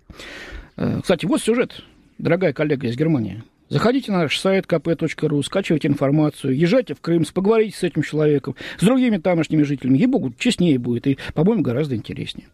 Э, 0.76 1.00
кстати, 1.00 1.26
вот 1.26 1.40
сюжет, 1.40 1.85
дорогая 2.19 2.52
коллега 2.52 2.88
из 2.88 2.97
Германии. 2.97 3.43
Заходите 3.71 4.11
на 4.11 4.19
наш 4.19 4.37
сайт 4.39 4.67
kp.ru, 4.67 5.43
скачивайте 5.45 5.87
информацию, 5.87 6.57
езжайте 6.59 6.95
в 6.95 7.00
Крым, 7.00 7.25
поговорите 7.33 7.77
с 7.77 7.85
этим 7.85 8.03
человеком, 8.03 8.57
с 8.79 8.85
другими 8.85 9.17
тамошними 9.17 9.62
жителями. 9.62 9.97
Ей-богу, 9.97 10.35
честнее 10.37 10.77
будет 10.77 11.07
и, 11.07 11.19
по-моему, 11.35 11.62
гораздо 11.62 11.95
интереснее. 11.95 12.49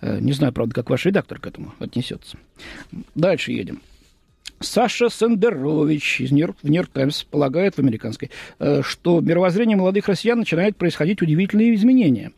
Э, 0.00 0.18
не 0.18 0.32
знаю, 0.32 0.54
правда, 0.54 0.74
как 0.74 0.88
ваш 0.88 1.04
редактор 1.04 1.38
к 1.38 1.46
этому 1.46 1.74
отнесется. 1.78 2.38
Дальше 3.14 3.52
едем. 3.52 3.82
Саша 4.62 5.08
Сендерович 5.08 6.20
из 6.20 6.30
Нью-Йорк, 6.30 6.56
в 6.62 6.68
Нью-Йорк 6.68 6.90
Таймс 6.90 7.24
полагает 7.24 7.74
в 7.74 7.78
американской, 7.78 8.30
э, 8.58 8.82
что 8.82 9.18
в 9.18 9.24
мировоззрении 9.24 9.74
молодых 9.74 10.08
россиян 10.08 10.38
начинают 10.38 10.76
происходить 10.76 11.20
удивительные 11.22 11.74
изменения. 11.74 12.32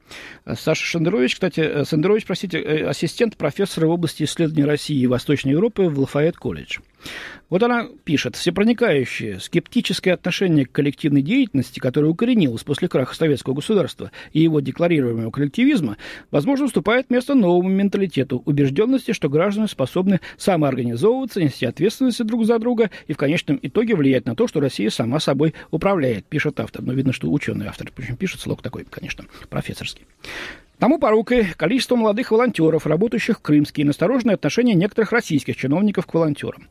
Э, 0.44 0.54
Саша 0.58 0.84
Шендерович, 0.84 1.34
кстати, 1.34 1.60
э, 1.60 1.84
Сендерович, 1.84 2.24
простите, 2.24 2.58
ассистент 2.88 3.36
профессора 3.36 3.86
в 3.86 3.90
области 3.90 4.24
исследований 4.24 4.64
России 4.64 4.98
и 4.98 5.06
Восточной 5.06 5.52
Европы 5.52 5.84
в 5.84 5.98
Лафайет 5.98 6.36
колледж. 6.36 6.78
Вот 7.50 7.62
она 7.62 7.86
пишет, 8.04 8.36
всепроникающее, 8.36 9.38
скептическое 9.38 10.14
отношение 10.14 10.64
к 10.64 10.72
коллективной 10.72 11.22
деятельности, 11.22 11.78
которое 11.78 12.08
укоренилось 12.08 12.64
после 12.64 12.88
краха 12.88 13.14
советского 13.14 13.54
государства 13.54 14.10
и 14.32 14.40
его 14.40 14.60
декларируемого 14.60 15.30
коллективизма, 15.30 15.98
возможно, 16.30 16.64
уступает 16.64 17.10
место 17.10 17.34
новому 17.34 17.68
менталитету, 17.68 18.42
убежденности, 18.46 19.12
что 19.12 19.28
граждане 19.28 19.68
способны 19.68 20.20
самоорганизовываться, 20.38 21.42
нести 21.42 21.66
ответственность 21.66 21.93
друг 21.98 22.44
за 22.44 22.58
друга 22.58 22.90
и 23.06 23.12
в 23.12 23.16
конечном 23.16 23.58
итоге 23.62 23.94
влиять 23.94 24.26
на 24.26 24.34
то, 24.34 24.46
что 24.46 24.60
Россия 24.60 24.90
сама 24.90 25.20
собой 25.20 25.54
управляет, 25.70 26.26
пишет 26.26 26.60
автор. 26.60 26.82
Но 26.82 26.92
видно, 26.92 27.12
что 27.12 27.30
ученый 27.30 27.66
автор, 27.66 27.90
причем 27.94 28.16
пишет 28.16 28.40
слог 28.40 28.62
такой, 28.62 28.84
конечно, 28.84 29.24
профессорский. 29.50 30.06
Тому 30.78 30.98
порукой 30.98 31.46
количество 31.56 31.96
молодых 31.96 32.30
волонтеров, 32.30 32.86
работающих 32.86 33.38
в 33.38 33.42
Крымске, 33.42 33.82
и 33.82 33.84
настороженное 33.84 34.34
отношение 34.34 34.74
некоторых 34.74 35.12
российских 35.12 35.56
чиновников 35.56 36.06
к 36.06 36.14
волонтерам. 36.14 36.68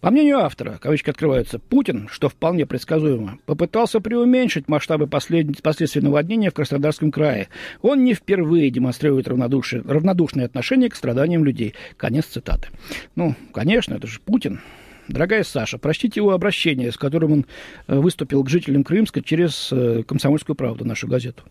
По 0.00 0.10
мнению 0.10 0.38
автора, 0.38 0.78
кавычки 0.80 1.10
открываются, 1.10 1.58
Путин, 1.58 2.08
что 2.10 2.28
вполне 2.28 2.64
предсказуемо, 2.64 3.38
попытался 3.44 4.00
преуменьшить 4.00 4.68
масштабы 4.68 5.06
послед... 5.06 5.60
последствий 5.62 6.00
наводнения 6.00 6.50
в 6.50 6.54
Краснодарском 6.54 7.10
крае. 7.10 7.48
Он 7.82 8.02
не 8.04 8.14
впервые 8.14 8.70
демонстрирует 8.70 9.28
равнодушие... 9.28 9.82
равнодушное 9.82 10.46
отношение 10.46 10.88
к 10.88 10.94
страданиям 10.94 11.44
людей. 11.44 11.74
Конец 11.96 12.26
цитаты. 12.26 12.68
Ну, 13.14 13.34
конечно, 13.52 13.94
это 13.94 14.06
же 14.06 14.20
Путин. 14.20 14.60
Дорогая 15.08 15.42
Саша, 15.42 15.76
прочтите 15.76 16.20
его 16.20 16.30
обращение, 16.30 16.92
с 16.92 16.96
которым 16.96 17.32
он 17.32 17.46
э, 17.88 17.96
выступил 17.98 18.44
к 18.44 18.48
жителям 18.48 18.84
Крымска 18.84 19.22
через 19.22 19.70
э, 19.72 20.04
«Комсомольскую 20.04 20.54
правду», 20.54 20.84
нашу 20.84 21.08
газету. 21.08 21.42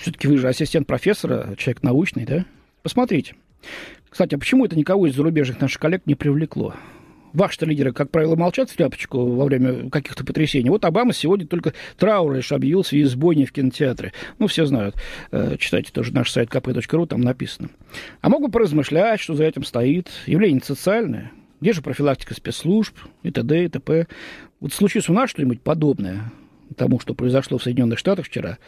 Все-таки 0.00 0.28
вы 0.28 0.36
же 0.36 0.48
ассистент 0.48 0.86
профессора, 0.86 1.54
человек 1.56 1.82
научный, 1.82 2.26
да? 2.26 2.44
Посмотрите. 2.82 3.34
Кстати, 4.10 4.34
а 4.34 4.38
почему 4.38 4.64
это 4.66 4.76
никого 4.76 5.06
из 5.06 5.14
зарубежных 5.14 5.60
наших 5.60 5.80
коллег 5.80 6.02
не 6.04 6.14
привлекло? 6.14 6.74
Ваши-то 7.32 7.66
лидеры, 7.66 7.92
как 7.92 8.10
правило, 8.10 8.36
молчат 8.36 8.70
в 8.70 8.76
тряпочку 8.76 9.26
во 9.26 9.44
время 9.44 9.90
каких-то 9.90 10.24
потрясений. 10.24 10.70
Вот 10.70 10.84
Обама 10.84 11.12
сегодня 11.12 11.46
только 11.46 11.72
траур 11.98 12.34
лишь 12.34 12.52
объявил 12.52 12.82
в 12.82 12.86
связи 12.86 13.04
с 13.04 13.14
бойней 13.14 13.46
в 13.46 13.52
кинотеатре. 13.52 14.12
Ну, 14.38 14.46
все 14.46 14.64
знают. 14.66 14.96
Э, 15.32 15.56
читайте 15.58 15.92
тоже 15.92 16.12
наш 16.14 16.30
сайт 16.30 16.48
kp.ru, 16.48 17.06
там 17.06 17.20
написано. 17.20 17.70
А 18.20 18.28
могут 18.28 18.52
поразмышлять, 18.52 19.20
что 19.20 19.34
за 19.34 19.44
этим 19.44 19.64
стоит. 19.64 20.08
Явление 20.26 20.62
социальное. 20.62 21.32
Где 21.60 21.72
же 21.72 21.82
профилактика 21.82 22.34
спецслужб 22.34 22.94
и 23.22 23.30
т.д. 23.30 23.64
и 23.64 23.68
т.п. 23.68 24.06
Вот 24.60 24.72
случись 24.72 25.08
у 25.08 25.12
нас 25.12 25.30
что-нибудь 25.30 25.60
подобное, 25.60 26.32
тому, 26.76 27.00
что 27.00 27.14
произошло 27.14 27.58
в 27.58 27.62
Соединенных 27.62 27.98
Штатах 27.98 28.26
вчера, 28.26 28.58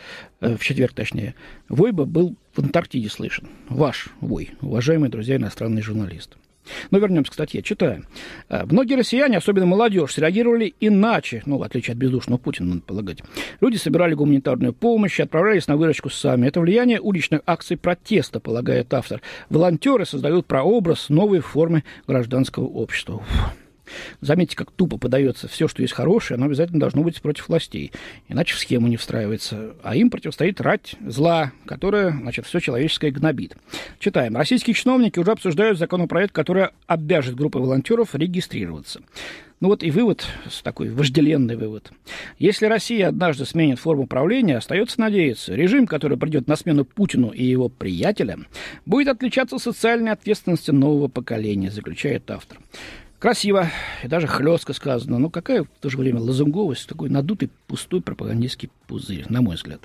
э, 0.41 0.57
в 0.57 0.63
четверг 0.63 0.93
точнее, 0.93 1.35
вой 1.69 1.93
бы 1.93 2.07
был 2.07 2.37
в 2.55 2.61
Антарктиде 2.61 3.09
слышен. 3.09 3.49
Ваш 3.69 4.09
вой, 4.21 4.51
уважаемые 4.61 5.11
друзья 5.11 5.37
иностранные 5.37 5.83
журналисты. 5.83 6.37
Но 6.91 6.99
вернемся 6.99 7.31
к 7.31 7.35
статье. 7.35 7.63
Читаем. 7.63 8.07
Э, 8.49 8.65
многие 8.65 8.95
россияне, 8.95 9.39
особенно 9.39 9.67
молодежь, 9.67 10.13
среагировали 10.13 10.75
иначе, 10.81 11.43
ну, 11.47 11.59
в 11.59 11.63
отличие 11.63 11.93
от 11.93 11.99
бездушного 11.99 12.39
Путина, 12.39 12.69
надо 12.69 12.83
полагать. 12.83 13.23
Люди 13.61 13.77
собирали 13.77 14.15
гуманитарную 14.15 14.73
помощь, 14.73 15.21
отправлялись 15.21 15.67
на 15.67 15.77
выручку 15.77 16.11
сами. 16.11 16.47
Это 16.47 16.61
влияние 16.61 17.01
уличных 17.01 17.43
акций 17.47 17.77
протеста, 17.77 18.41
полагает 18.41 18.93
автор. 18.95 19.23
Волонтеры 19.51 20.05
создают 20.05 20.47
прообраз 20.47 21.09
новой 21.09 21.41
формы 21.41 21.85
гражданского 22.07 22.67
общества. 22.67 23.15
Уф. 23.15 23.55
Заметьте, 24.21 24.57
как 24.57 24.71
тупо 24.71 24.99
подается 24.99 25.49
все, 25.49 25.69
что 25.69 25.83
есть 25.83 25.95
хорошее, 25.95 26.37
оно 26.37 26.47
обязательно 26.47 26.81
должно 26.81 27.03
быть 27.03 27.21
против 27.21 27.49
властей. 27.49 27.93
Иначе 28.29 28.55
в 28.55 28.59
схему 28.59 28.89
не 28.89 28.97
встраивается. 28.97 29.75
А 29.83 29.97
им 29.97 30.11
противостоит 30.11 30.61
рать 30.61 30.97
зла, 31.07 31.53
которая, 31.67 32.11
значит, 32.11 32.47
все 32.47 32.61
человеческое 32.61 33.11
гнобит. 33.11 33.57
Читаем. 33.99 34.37
Российские 34.37 34.75
чиновники 34.75 35.19
уже 35.19 35.33
обсуждают 35.33 35.79
законопроект, 35.79 36.33
который 36.33 36.69
обяжет 36.87 37.35
группы 37.35 37.59
волонтеров 37.59 38.15
регистрироваться. 38.15 39.01
Ну 39.61 39.69
вот 39.69 39.83
и 39.83 39.91
вывод, 39.91 40.25
такой 40.63 40.89
вожделенный 40.89 41.57
вывод. 41.57 41.91
Если 42.39 42.67
Россия 42.67 43.09
однажды 43.09 43.45
сменит 43.45 43.81
форму 43.81 44.07
правления, 44.07 44.59
остается 44.59 45.01
надеяться, 45.01 45.53
режим, 45.55 45.89
который 45.89 46.17
придет 46.17 46.47
на 46.47 46.55
смену 46.55 46.85
Путину 46.85 47.31
и 47.31 47.45
его 47.45 47.69
приятелям, 47.69 48.47
будет 48.87 49.09
отличаться 49.09 49.59
социальной 49.59 50.13
ответственностью 50.13 50.75
нового 50.77 51.09
поколения, 51.09 51.73
заключает 51.73 52.31
автор. 52.31 52.59
Красиво 53.19 53.69
и 54.05 54.09
даже 54.09 54.29
хлестко 54.29 54.73
сказано, 54.73 55.19
но 55.19 55.29
какая 55.29 55.65
в 55.65 55.69
то 55.81 55.91
же 55.91 55.99
время 55.99 56.21
лазунговость, 56.21 56.89
такой 56.89 57.11
надутый 57.11 57.51
пустой 57.67 58.01
пропагандистский 58.01 58.71
пузырь, 58.87 59.27
на 59.29 59.43
мой 59.43 59.57
взгляд. 59.57 59.81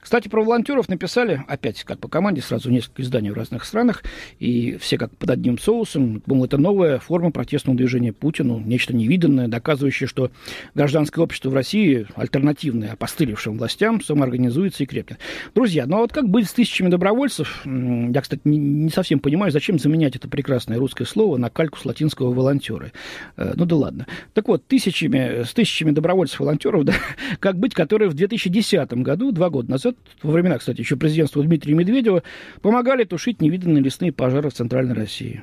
Кстати, 0.00 0.28
про 0.28 0.42
волонтеров 0.42 0.88
написали, 0.88 1.44
опять 1.48 1.84
как 1.84 1.98
по 1.98 2.08
команде, 2.08 2.40
сразу 2.40 2.70
несколько 2.70 3.02
изданий 3.02 3.30
в 3.30 3.34
разных 3.34 3.64
странах, 3.64 4.02
и 4.38 4.78
все 4.80 4.96
как 4.96 5.14
под 5.16 5.28
одним 5.30 5.58
соусом, 5.58 6.22
мол, 6.24 6.44
это 6.44 6.56
новая 6.56 6.98
форма 6.98 7.30
протестного 7.30 7.76
движения 7.76 8.12
Путину, 8.12 8.58
нечто 8.58 8.94
невиданное, 8.94 9.48
доказывающее, 9.48 10.06
что 10.06 10.30
гражданское 10.74 11.20
общество 11.20 11.50
в 11.50 11.54
России, 11.54 12.06
альтернативное 12.14 12.92
опостылевшим 12.92 13.58
властям, 13.58 14.00
самоорганизуется 14.00 14.84
и 14.84 14.86
крепнет. 14.86 15.18
Друзья, 15.54 15.84
ну 15.86 15.98
а 15.98 16.00
вот 16.00 16.12
как 16.12 16.28
быть 16.28 16.48
с 16.48 16.52
тысячами 16.52 16.88
добровольцев? 16.88 17.60
Я, 17.66 18.22
кстати, 18.22 18.40
не, 18.44 18.56
не 18.56 18.90
совсем 18.90 19.18
понимаю, 19.18 19.52
зачем 19.52 19.78
заменять 19.78 20.16
это 20.16 20.28
прекрасное 20.28 20.78
русское 20.78 21.04
слово 21.04 21.36
на 21.36 21.50
кальку 21.50 21.78
с 21.78 21.84
латинского 21.84 22.32
волонтеры. 22.32 22.92
Э, 23.36 23.52
ну 23.56 23.66
да 23.66 23.76
ладно. 23.76 24.06
Так 24.32 24.48
вот, 24.48 24.66
тысячами, 24.66 25.42
с 25.42 25.52
тысячами 25.52 25.90
добровольцев-волонтеров, 25.90 26.84
да, 26.86 26.94
как 27.40 27.58
быть, 27.58 27.74
которые 27.74 28.08
в 28.08 28.14
2010 28.14 28.90
году, 29.02 29.32
два 29.32 29.47
года 29.48 29.70
назад, 29.70 29.96
во 30.22 30.32
времена, 30.32 30.58
кстати, 30.58 30.80
еще 30.80 30.96
президентства 30.96 31.42
Дмитрия 31.42 31.74
Медведева, 31.74 32.22
помогали 32.62 33.04
тушить 33.04 33.40
невиданные 33.40 33.82
лесные 33.82 34.12
пожары 34.12 34.50
в 34.50 34.54
Центральной 34.54 34.94
России. 34.94 35.42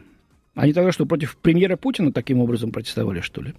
Они 0.55 0.74
тогда 0.74 0.91
что, 0.91 1.05
против 1.05 1.38
премьера 1.38 1.75
Путина 1.75 2.12
таким 2.12 2.39
образом 2.39 2.71
протестовали, 2.71 3.19
что 3.19 3.41
ли? 3.41 3.53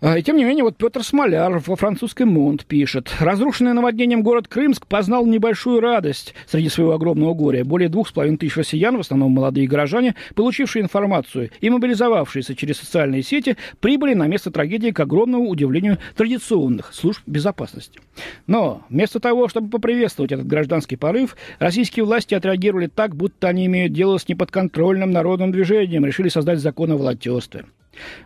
А, 0.00 0.16
и 0.16 0.22
тем 0.22 0.36
не 0.36 0.44
менее, 0.44 0.62
вот 0.62 0.76
Петр 0.76 1.02
Смоляр 1.02 1.58
во 1.58 1.74
французской 1.74 2.22
Монт 2.22 2.64
пишет. 2.66 3.10
Разрушенный 3.18 3.72
наводнением 3.72 4.22
город 4.22 4.46
Крымск 4.46 4.86
познал 4.86 5.26
небольшую 5.26 5.80
радость 5.80 6.34
среди 6.46 6.68
своего 6.68 6.92
огромного 6.92 7.34
горя. 7.34 7.64
Более 7.64 7.88
двух 7.88 8.08
с 8.08 8.12
половиной 8.12 8.38
тысяч 8.38 8.56
россиян, 8.56 8.96
в 8.96 9.00
основном 9.00 9.32
молодые 9.32 9.66
горожане, 9.66 10.14
получившие 10.36 10.84
информацию 10.84 11.50
и 11.60 11.68
мобилизовавшиеся 11.68 12.54
через 12.54 12.78
социальные 12.78 13.24
сети, 13.24 13.56
прибыли 13.80 14.14
на 14.14 14.28
место 14.28 14.52
трагедии 14.52 14.90
к 14.90 15.00
огромному 15.00 15.48
удивлению 15.48 15.98
традиционных 16.16 16.94
служб 16.94 17.22
безопасности. 17.26 18.00
Но 18.46 18.82
вместо 18.90 19.18
того, 19.18 19.48
чтобы 19.48 19.68
поприветствовать 19.68 20.30
этот 20.30 20.46
гражданский 20.46 20.96
порыв, 20.96 21.36
российские 21.58 22.04
власти 22.04 22.36
отреагировали 22.36 22.86
так, 22.86 23.16
будто 23.16 23.48
они 23.48 23.66
имеют 23.66 23.94
дело 23.94 24.18
с 24.18 24.28
неподконтрольным 24.28 25.10
народным 25.10 25.50
движением, 25.50 26.06
решили 26.06 26.28
создать 26.28 26.60
закон 26.60 26.92
о 26.92 26.96
волонтерстве. 26.96 27.64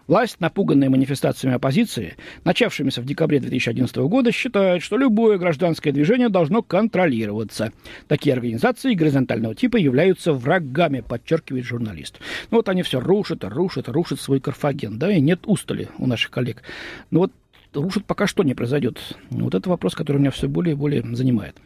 Власть, 0.06 0.40
напуганная 0.40 0.90
манифестациями 0.90 1.56
оппозиции, 1.56 2.16
начавшимися 2.44 3.00
в 3.00 3.04
декабре 3.04 3.40
2011 3.40 3.96
года, 3.96 4.32
считает, 4.32 4.82
что 4.82 4.96
любое 4.96 5.38
гражданское 5.38 5.92
движение 5.92 6.28
должно 6.28 6.62
контролироваться. 6.62 7.72
Такие 8.08 8.34
организации 8.34 8.94
горизонтального 8.94 9.54
типа 9.54 9.76
являются 9.76 10.32
врагами, 10.32 11.00
подчеркивает 11.00 11.64
журналист. 11.64 12.20
Ну 12.50 12.58
вот 12.58 12.68
они 12.68 12.82
все 12.82 13.00
рушат, 13.00 13.44
рушат, 13.44 13.88
рушат 13.88 14.20
свой 14.20 14.40
Карфаген, 14.40 14.98
да, 14.98 15.10
и 15.10 15.20
нет 15.20 15.40
устали 15.46 15.88
у 15.98 16.06
наших 16.06 16.30
коллег. 16.30 16.62
Но 17.10 17.20
вот 17.20 17.32
рушат 17.74 18.04
пока 18.04 18.26
что 18.26 18.42
не 18.42 18.54
произойдет. 18.54 18.98
Вот 19.30 19.54
это 19.54 19.68
вопрос, 19.70 19.94
который 19.94 20.18
меня 20.18 20.30
все 20.30 20.48
более 20.48 20.72
и 20.72 20.76
более 20.76 21.02
занимает. 21.14 21.56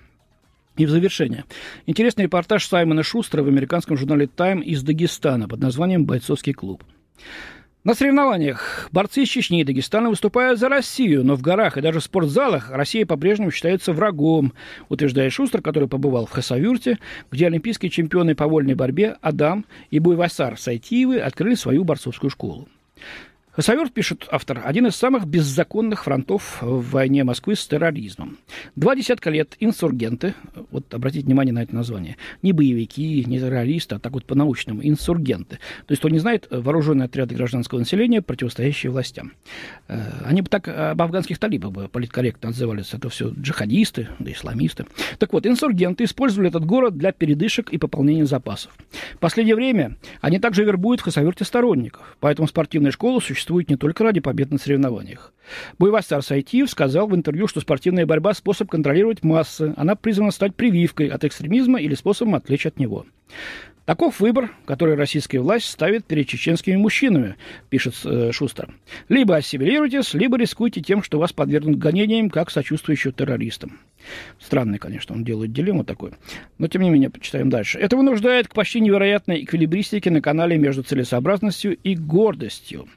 И 0.77 0.85
в 0.85 0.91
завершение. 0.91 1.45
Интересный 1.87 2.25
репортаж 2.25 2.67
Саймона 2.67 3.03
Шустера 3.03 3.43
в 3.43 3.49
американском 3.49 3.97
журнале 3.97 4.27
Time 4.27 4.63
из 4.63 4.83
Дагестана 4.83 5.49
под 5.49 5.61
названием 5.61 6.05
«Бойцовский 6.05 6.53
клуб». 6.53 6.85
На 7.87 7.95
соревнованиях 7.95 8.89
борцы 8.91 9.23
из 9.23 9.29
Чечни 9.29 9.61
и 9.61 9.65
Дагестана 9.65 10.11
выступают 10.11 10.59
за 10.59 10.69
Россию, 10.69 11.25
но 11.25 11.37
в 11.37 11.41
горах 11.41 11.77
и 11.77 11.81
даже 11.81 12.01
в 12.01 12.03
спортзалах 12.03 12.73
Россия 12.73 13.07
по-прежнему 13.07 13.53
считается 13.53 13.93
врагом, 13.93 14.55
утверждает 14.89 15.33
Шустер, 15.33 15.63
который 15.63 15.89
побывал 15.89 16.27
в 16.27 16.33
Хасавюрте, 16.33 16.99
где 17.31 17.47
олимпийские 17.47 17.91
чемпионы 17.91 18.35
по 18.35 18.49
вольной 18.49 18.75
борьбе 18.75 19.19
Адам 19.21 19.67
и 19.93 20.01
Буйвасар 20.01 20.59
Сайтиевы 20.59 21.21
открыли 21.21 21.55
свою 21.55 21.85
борцовскую 21.85 22.29
школу. 22.29 22.67
Хасавюрт, 23.57 23.95
пишет 23.95 24.29
автор, 24.31 24.61
один 24.63 24.87
из 24.87 24.97
самых 24.97 25.27
беззаконных 25.27 26.05
фронтов 26.05 26.59
в 26.61 26.91
войне 26.91 27.25
Москвы 27.25 27.57
с 27.57 27.67
терроризмом. 27.67 28.37
Два 28.75 28.95
десятка 28.95 29.31
лет 29.31 29.57
инсургенты, 29.61 30.35
вот 30.71 30.93
обратите 30.93 31.25
внимание 31.25 31.55
на 31.55 31.63
это 31.63 31.75
название, 31.75 32.19
не 32.43 32.53
боевики, 32.53 33.25
не 33.27 33.39
террористы, 33.39 33.95
а 33.95 33.99
так 33.99 34.13
вот 34.13 34.27
по-научному, 34.27 34.83
инсургенты. 34.87 35.57
То 35.87 35.93
есть, 35.93 36.01
кто 36.01 36.11
не 36.11 36.19
знает, 36.19 36.49
вооруженные 36.51 37.07
отряды 37.07 37.35
гражданского 37.35 37.79
населения, 37.79 38.21
противостоящие 38.21 38.93
властям. 38.93 39.33
Э, 39.89 40.03
они 40.27 40.43
бы 40.43 40.49
так 40.51 40.69
об 40.69 41.01
афганских 41.01 41.39
талибах 41.39 41.73
бы 41.73 41.89
политкорректно 41.89 42.51
отзывались. 42.51 42.93
Это 42.93 43.09
все 43.09 43.31
джихадисты, 43.31 44.09
да 44.19 44.33
исламисты. 44.33 44.85
Так 45.19 45.33
вот, 45.33 45.47
инсургенты 45.47 46.05
использовали 46.05 46.51
этот 46.51 46.67
город 46.67 46.99
для 46.99 47.11
передышек 47.11 47.71
и 47.71 47.79
пополнения 47.79 48.27
запасов. 48.27 48.77
В 49.15 49.19
последнее 49.19 49.57
время 49.57 49.97
они 50.21 50.39
также 50.39 50.63
вербуют 50.63 51.01
в 51.01 51.05
Хасавюрте 51.05 51.47
сторонников. 51.47 52.19
Поэтому 52.21 52.49
спортивная 52.49 52.91
школа 52.91 53.19
существует 53.21 53.46
существует 53.47 53.71
не 53.71 53.77
только 53.77 54.03
ради 54.03 54.19
побед 54.19 54.51
на 54.51 54.59
соревнованиях. 54.59 55.33
Буйвастар 55.79 56.21
Сайтиев 56.21 56.69
сказал 56.69 57.07
в 57.07 57.15
интервью, 57.15 57.47
что 57.47 57.61
спортивная 57.61 58.05
борьба– 58.05 58.35
способ 58.35 58.69
контролировать 58.69 59.23
массы. 59.23 59.73
Она 59.77 59.95
призвана 59.95 60.33
стать 60.33 60.57
прививкой 60.57 61.07
от 61.07 61.23
экстремизма 61.23 61.81
или 61.81 61.95
способом 61.95 62.35
отвлечь 62.35 62.67
от 62.67 62.81
него. 62.81 63.07
Таков 63.85 64.19
выбор, 64.19 64.51
который 64.65 64.97
российская 64.97 65.39
власть 65.39 65.67
ставит 65.67 66.05
перед 66.07 66.27
чеченскими 66.27 66.75
мужчинами, 66.75 67.37
пишет 67.71 67.95
э, 68.05 68.33
Шустер. 68.33 68.75
Либо 69.09 69.37
ассимилируйтесь, 69.37 70.13
либо 70.13 70.37
рискуйте 70.37 70.81
тем, 70.81 71.05
что 71.05 71.21
вас 71.21 71.33
подвергнут 71.33 71.79
гонениям, 71.79 72.29
как 72.29 72.51
сочувствующим 72.51 73.13
террористам. 73.13 73.79
Странный, 74.41 74.79
конечно, 74.79 75.15
он 75.15 75.23
делает 75.23 75.53
дилемму 75.53 75.85
такой. 75.85 76.15
Но, 76.59 76.67
тем 76.67 76.83
не 76.83 76.91
менее, 76.91 77.11
почитаем 77.11 77.49
дальше. 77.49 77.79
Это 77.79 77.97
вынуждает 77.97 78.49
к 78.49 78.55
почти 78.55 78.81
невероятной 78.81 79.45
эквилибристике 79.45 80.11
на 80.11 80.21
канале 80.21 80.59
между 80.59 80.83
целесообразностью 80.83 81.77
и 81.77 81.95
гордостью. 81.95 82.89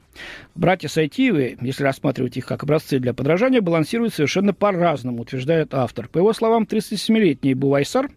Братья 0.54 0.88
Сайтиевы, 0.88 1.56
если 1.60 1.82
рассматривать 1.82 2.36
их 2.36 2.46
как 2.46 2.62
образцы 2.62 2.98
для 2.98 3.14
подражания, 3.14 3.60
балансируют 3.60 4.14
совершенно 4.14 4.52
по-разному, 4.52 5.22
утверждает 5.22 5.74
автор. 5.74 6.08
По 6.08 6.18
его 6.18 6.32
словам, 6.32 6.64
37-летний 6.64 7.54
Бувайсар, 7.54 8.10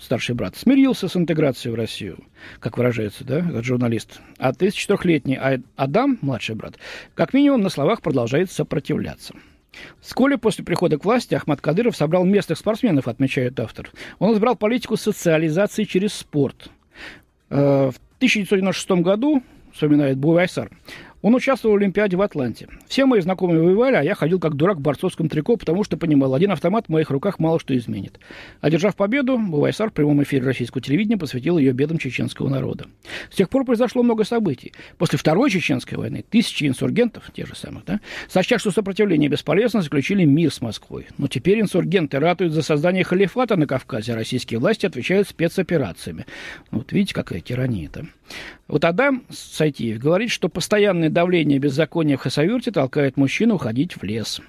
старший 0.00 0.34
брат, 0.34 0.56
смирился 0.56 1.08
с 1.08 1.16
интеграцией 1.16 1.72
в 1.72 1.76
Россию, 1.76 2.18
как 2.60 2.76
выражается 2.76 3.24
да, 3.24 3.38
этот 3.38 3.64
журналист. 3.64 4.20
А 4.38 4.52
34-летний 4.52 5.38
Адам, 5.76 6.18
младший 6.20 6.54
брат, 6.54 6.74
как 7.14 7.32
минимум 7.34 7.62
на 7.62 7.70
словах 7.70 8.02
продолжает 8.02 8.50
сопротивляться. 8.50 9.34
Вскоре 10.00 10.38
после 10.38 10.64
прихода 10.64 10.98
к 10.98 11.04
власти 11.04 11.34
Ахмад 11.34 11.60
Кадыров 11.60 11.96
собрал 11.96 12.24
местных 12.24 12.58
спортсменов, 12.58 13.08
отмечает 13.08 13.58
автор. 13.58 13.90
Он 14.18 14.34
избрал 14.34 14.56
политику 14.56 14.96
социализации 14.96 15.84
через 15.84 16.12
спорт. 16.12 16.70
Э, 17.50 17.90
в 17.90 17.96
1996 18.18 19.02
году, 19.02 19.42
вспоминает 19.72 20.18
Буайсар, 20.18 20.70
он 21.22 21.34
участвовал 21.34 21.76
в 21.76 21.78
Олимпиаде 21.78 22.16
в 22.16 22.22
Атланте. 22.22 22.68
Все 22.86 23.06
мои 23.06 23.20
знакомые 23.20 23.62
воевали, 23.62 23.96
а 23.96 24.02
я 24.02 24.14
ходил 24.14 24.38
как 24.38 24.54
дурак 24.54 24.78
в 24.78 24.80
борцовском 24.80 25.28
трико, 25.28 25.56
потому 25.56 25.84
что 25.84 25.96
понимал, 25.96 26.34
один 26.34 26.50
автомат 26.50 26.86
в 26.86 26.88
моих 26.90 27.10
руках 27.10 27.38
мало 27.38 27.58
что 27.60 27.76
изменит. 27.76 28.18
Одержав 28.60 28.96
победу, 28.96 29.38
Бувайсар 29.38 29.90
в 29.90 29.92
прямом 29.92 30.22
эфире 30.24 30.44
российского 30.44 30.82
телевидения 30.82 31.16
посвятил 31.16 31.58
ее 31.58 31.72
бедам 31.72 31.98
чеченского 31.98 32.48
народа. 32.48 32.86
С 33.30 33.36
тех 33.36 33.48
пор 33.48 33.64
произошло 33.64 34.02
много 34.02 34.24
событий. 34.24 34.72
После 34.98 35.18
Второй 35.18 35.50
Чеченской 35.50 35.96
войны 35.96 36.24
тысячи 36.28 36.64
инсургентов, 36.64 37.30
тех 37.32 37.46
же 37.46 37.54
самых, 37.54 37.84
да, 37.84 38.00
сочтя, 38.28 38.58
что 38.58 38.70
сопротивление 38.70 39.28
бесполезно, 39.28 39.80
заключили 39.80 40.24
мир 40.24 40.52
с 40.52 40.60
Москвой. 40.60 41.06
Но 41.18 41.28
теперь 41.28 41.60
инсургенты 41.60 42.18
ратуют 42.18 42.52
за 42.52 42.62
создание 42.62 43.04
халифата 43.04 43.56
на 43.56 43.66
Кавказе, 43.66 44.12
а 44.12 44.16
российские 44.16 44.58
власти 44.58 44.86
отвечают 44.86 45.28
спецоперациями. 45.28 46.26
Вот 46.70 46.92
видите, 46.92 47.14
какая 47.14 47.40
тирания-то. 47.40 48.06
Вот 48.68 48.84
Адам 48.84 49.24
Сайтиев 49.30 49.98
говорит, 49.98 50.30
что 50.30 50.48
постоянное 50.48 51.10
давление 51.10 51.58
беззакония 51.58 52.16
в 52.16 52.20
Хасавюрте 52.20 52.70
толкает 52.70 53.16
мужчину 53.16 53.56
уходить 53.56 53.96
в 53.96 54.02
лес. 54.02 54.40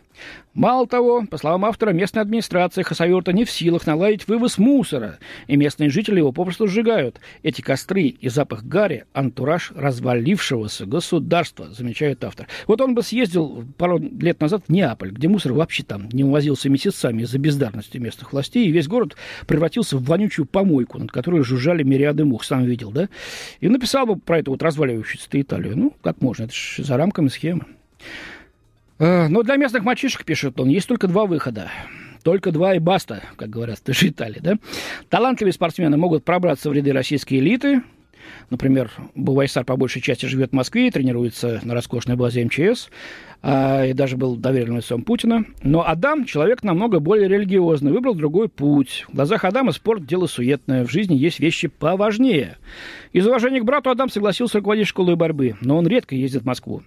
Мало 0.53 0.85
того, 0.85 1.25
по 1.29 1.37
словам 1.37 1.65
автора, 1.65 1.93
местная 1.93 2.21
администрация 2.21 2.83
Хасавюрта 2.83 3.33
не 3.33 3.43
в 3.43 3.49
силах 3.49 3.87
наладить 3.87 4.27
вывоз 4.27 4.59
мусора, 4.59 5.17
и 5.47 5.55
местные 5.55 5.89
жители 5.89 6.19
его 6.19 6.31
попросту 6.31 6.67
сжигают. 6.67 7.19
Эти 7.41 7.61
костры 7.61 8.03
и 8.03 8.29
запах 8.29 8.63
гари– 8.63 9.05
антураж 9.13 9.71
развалившегося 9.75 10.85
государства, 10.85 11.69
замечает 11.73 12.23
автор. 12.23 12.47
Вот 12.67 12.81
он 12.81 12.93
бы 12.93 13.01
съездил 13.01 13.65
пару 13.77 13.97
лет 13.97 14.39
назад 14.41 14.63
в 14.67 14.71
Неаполь, 14.71 15.11
где 15.11 15.27
мусор 15.27 15.53
вообще 15.53 15.83
там 15.83 16.07
не 16.09 16.23
увозился 16.23 16.69
месяцами 16.69 17.23
из-за 17.23 17.39
бездарности 17.39 17.97
местных 17.97 18.31
властей, 18.31 18.67
и 18.67 18.71
весь 18.71 18.87
город 18.87 19.15
превратился 19.47 19.97
в 19.97 20.03
вонючую 20.03 20.45
помойку, 20.45 20.99
над 20.99 21.11
которой 21.11 21.43
жужжали 21.43 21.81
мириады 21.81 22.25
мух, 22.25 22.43
сам 22.43 22.63
видел, 22.65 22.91
да? 22.91 23.09
И 23.59 23.67
написал 23.67 24.05
бы 24.05 24.17
про 24.17 24.39
эту 24.39 24.51
вот 24.51 24.61
разваливающуюся 24.61 25.27
Италию. 25.33 25.75
Ну, 25.75 25.93
как 26.03 26.21
можно, 26.21 26.43
это 26.43 26.53
же 26.53 26.83
за 26.83 26.95
рамками 26.97 27.29
схемы. 27.29 27.65
Э, 29.03 29.27
но 29.27 29.43
для 29.43 29.57
местных 29.57 29.83
мальчишек, 29.83 30.23
пишет 30.23 30.57
он, 30.61 30.69
есть 30.69 30.87
только 30.87 31.07
два 31.07 31.25
выхода. 31.25 31.69
Только 32.23 32.53
два 32.53 32.73
и 32.73 32.79
баста, 32.79 33.21
как 33.35 33.49
говорят 33.49 33.79
в 33.79 34.03
Италии, 34.03 34.39
да? 34.39 34.57
Талантливые 35.09 35.51
спортсмены 35.51 35.97
могут 35.97 36.23
пробраться 36.23 36.69
в 36.69 36.73
ряды 36.73 36.93
российской 36.93 37.39
элиты, 37.39 37.83
Например, 38.49 38.89
Бувайсар 39.15 39.65
по 39.65 39.75
большей 39.75 40.01
части 40.01 40.25
живет 40.25 40.51
в 40.51 40.53
Москве, 40.53 40.89
тренируется 40.91 41.59
на 41.63 41.73
роскошной 41.73 42.15
базе 42.15 42.45
МЧС, 42.45 42.89
а, 43.41 43.85
и 43.85 43.91
даже 43.91 44.15
был 44.15 44.37
доверенным 44.37 44.77
лицом 44.77 45.03
Путина. 45.03 45.43
Но 45.61 45.85
Адам– 45.85 46.23
человек 46.25 46.63
намного 46.63 47.01
более 47.01 47.27
религиозный, 47.27 47.91
выбрал 47.91 48.15
другой 48.15 48.47
путь. 48.47 49.05
В 49.09 49.15
глазах 49.15 49.43
Адама 49.43 49.73
спорт– 49.73 50.05
дело 50.07 50.27
суетное, 50.27 50.85
в 50.85 50.91
жизни 50.91 51.15
есть 51.15 51.41
вещи 51.41 51.67
поважнее. 51.67 52.57
Из 53.11 53.27
уважения 53.27 53.59
к 53.59 53.65
брату 53.65 53.89
Адам 53.89 54.09
согласился 54.09 54.59
руководить 54.59 54.87
школой 54.87 55.17
борьбы, 55.17 55.55
но 55.59 55.77
он 55.77 55.85
редко 55.85 56.15
ездит 56.15 56.43
в 56.43 56.45
Москву. 56.45 56.81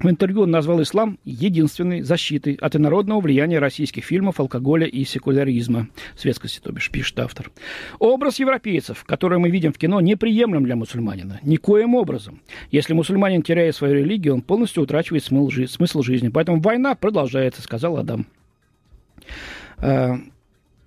В 0.00 0.08
интервью 0.08 0.42
он 0.42 0.50
назвал 0.50 0.80
ислам 0.82 1.18
единственной 1.24 2.02
защитой 2.02 2.54
от 2.54 2.76
инородного 2.76 3.20
влияния 3.20 3.58
российских 3.58 4.04
фильмов, 4.04 4.38
алкоголя 4.38 4.86
и 4.86 5.04
секуляризма. 5.04 5.88
Светскости, 6.16 6.60
то 6.60 6.70
бишь, 6.70 6.90
пишет 6.90 7.18
автор. 7.18 7.50
Образ 7.98 8.38
европейцев, 8.38 9.04
который 9.04 9.38
мы 9.38 9.50
видим 9.50 9.72
в 9.72 9.78
кино, 9.78 10.00
неприемлем 10.00 10.64
для 10.64 10.76
мусульманина. 10.76 11.40
Никоим 11.42 11.94
образом. 11.94 12.40
Если 12.70 12.92
мусульманин 12.92 13.42
теряет 13.42 13.74
свою 13.74 13.94
религию, 13.94 14.34
он 14.34 14.42
полностью 14.42 14.84
утрачивает 14.84 15.24
смысл 15.24 16.02
жизни. 16.02 16.28
Поэтому 16.28 16.60
война 16.60 16.94
продолжается, 16.94 17.62
сказал 17.62 17.96
Адам. 17.96 18.26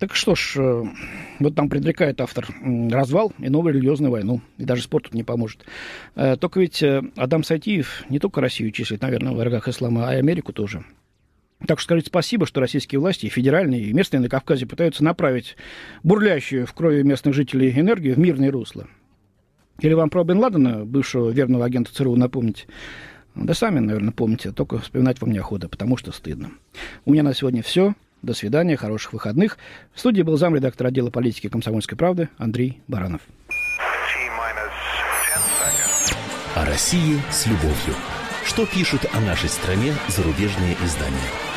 Так 0.02 0.16
что 0.16 0.34
ж, 0.34 0.56
э, 0.56 0.84
вот 1.38 1.54
там 1.54 1.68
предрекает 1.68 2.20
автор 2.20 2.48
развал 2.90 3.32
и 3.38 3.48
новую 3.48 3.74
религиозную 3.74 4.10
войну. 4.10 4.40
И 4.58 4.64
даже 4.64 4.82
спорт 4.82 5.04
тут 5.04 5.14
не 5.14 5.22
поможет. 5.22 5.64
Э, 6.16 6.34
только 6.36 6.58
ведь 6.58 6.82
э, 6.82 7.02
Адам 7.14 7.44
Сайтиев 7.44 8.02
не 8.08 8.18
только 8.18 8.40
Россию 8.40 8.72
числит, 8.72 9.00
наверное, 9.00 9.32
в 9.32 9.36
врагах 9.36 9.68
ислама, 9.68 10.08
а 10.08 10.14
и 10.16 10.18
Америку 10.18 10.52
тоже. 10.52 10.82
Так 11.68 11.78
что 11.78 11.84
скажите 11.84 12.08
спасибо, 12.08 12.46
что 12.46 12.58
российские 12.58 12.98
власти, 12.98 13.28
федеральные, 13.28 13.82
и 13.82 13.92
местные 13.92 14.18
на 14.18 14.28
Кавказе 14.28 14.66
пытаются 14.66 15.04
направить 15.04 15.56
бурлящую 16.02 16.66
в 16.66 16.72
крови 16.72 17.04
местных 17.04 17.32
жителей 17.32 17.70
энергию 17.70 18.16
в 18.16 18.18
мирное 18.18 18.50
русло. 18.50 18.88
Или 19.78 19.94
вам 19.94 20.10
про 20.10 20.24
Бен 20.24 20.38
Ладена, 20.38 20.84
бывшего 20.84 21.30
верного 21.30 21.64
агента 21.64 21.94
ЦРУ, 21.94 22.16
напомнить? 22.16 22.66
Да 23.36 23.54
сами, 23.54 23.78
наверное, 23.78 24.10
помните, 24.10 24.50
только 24.50 24.80
вспоминать 24.80 25.20
вам 25.20 25.30
неохота, 25.30 25.68
потому 25.68 25.96
что 25.96 26.10
стыдно. 26.10 26.50
У 27.04 27.12
меня 27.12 27.22
на 27.22 27.34
сегодня 27.34 27.62
все. 27.62 27.94
До 28.22 28.34
свидания, 28.34 28.76
хороших 28.76 29.12
выходных. 29.12 29.58
В 29.92 29.98
студии 29.98 30.22
был 30.22 30.36
замредактор 30.36 30.86
отдела 30.86 31.10
политики 31.10 31.48
комсомольской 31.48 31.98
правды 31.98 32.28
Андрей 32.38 32.80
Баранов. 32.86 33.20
О 36.54 36.64
России 36.64 37.20
с 37.30 37.46
любовью. 37.46 37.94
Что 38.44 38.66
пишут 38.66 39.06
о 39.12 39.20
нашей 39.20 39.48
стране 39.48 39.94
зарубежные 40.08 40.76
издания? 40.84 41.51